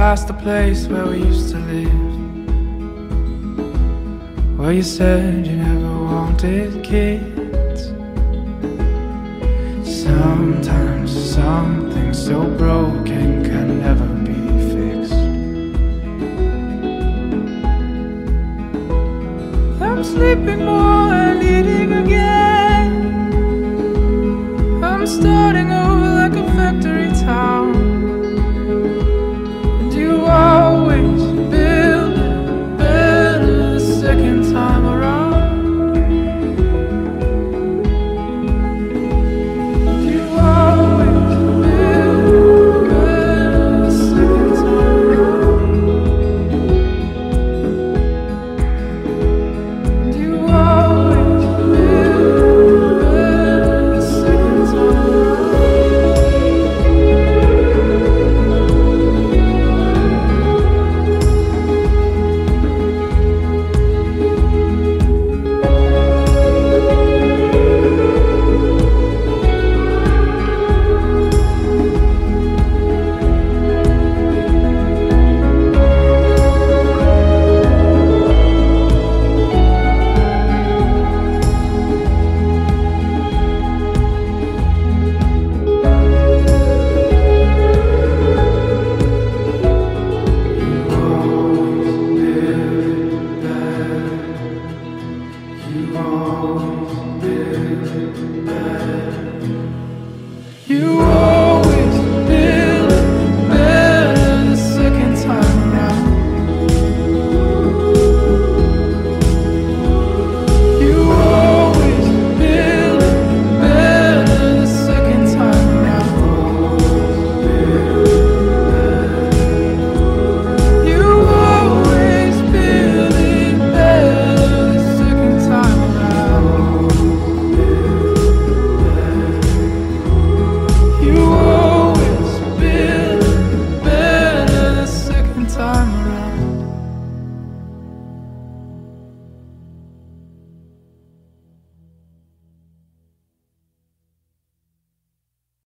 [0.00, 2.02] past the place where we used to live.
[4.58, 7.80] Where you said you never wanted kids.
[9.84, 14.40] Sometimes something so broken can never be
[14.72, 15.20] fixed.
[19.82, 21.89] I'm sleeping more and eating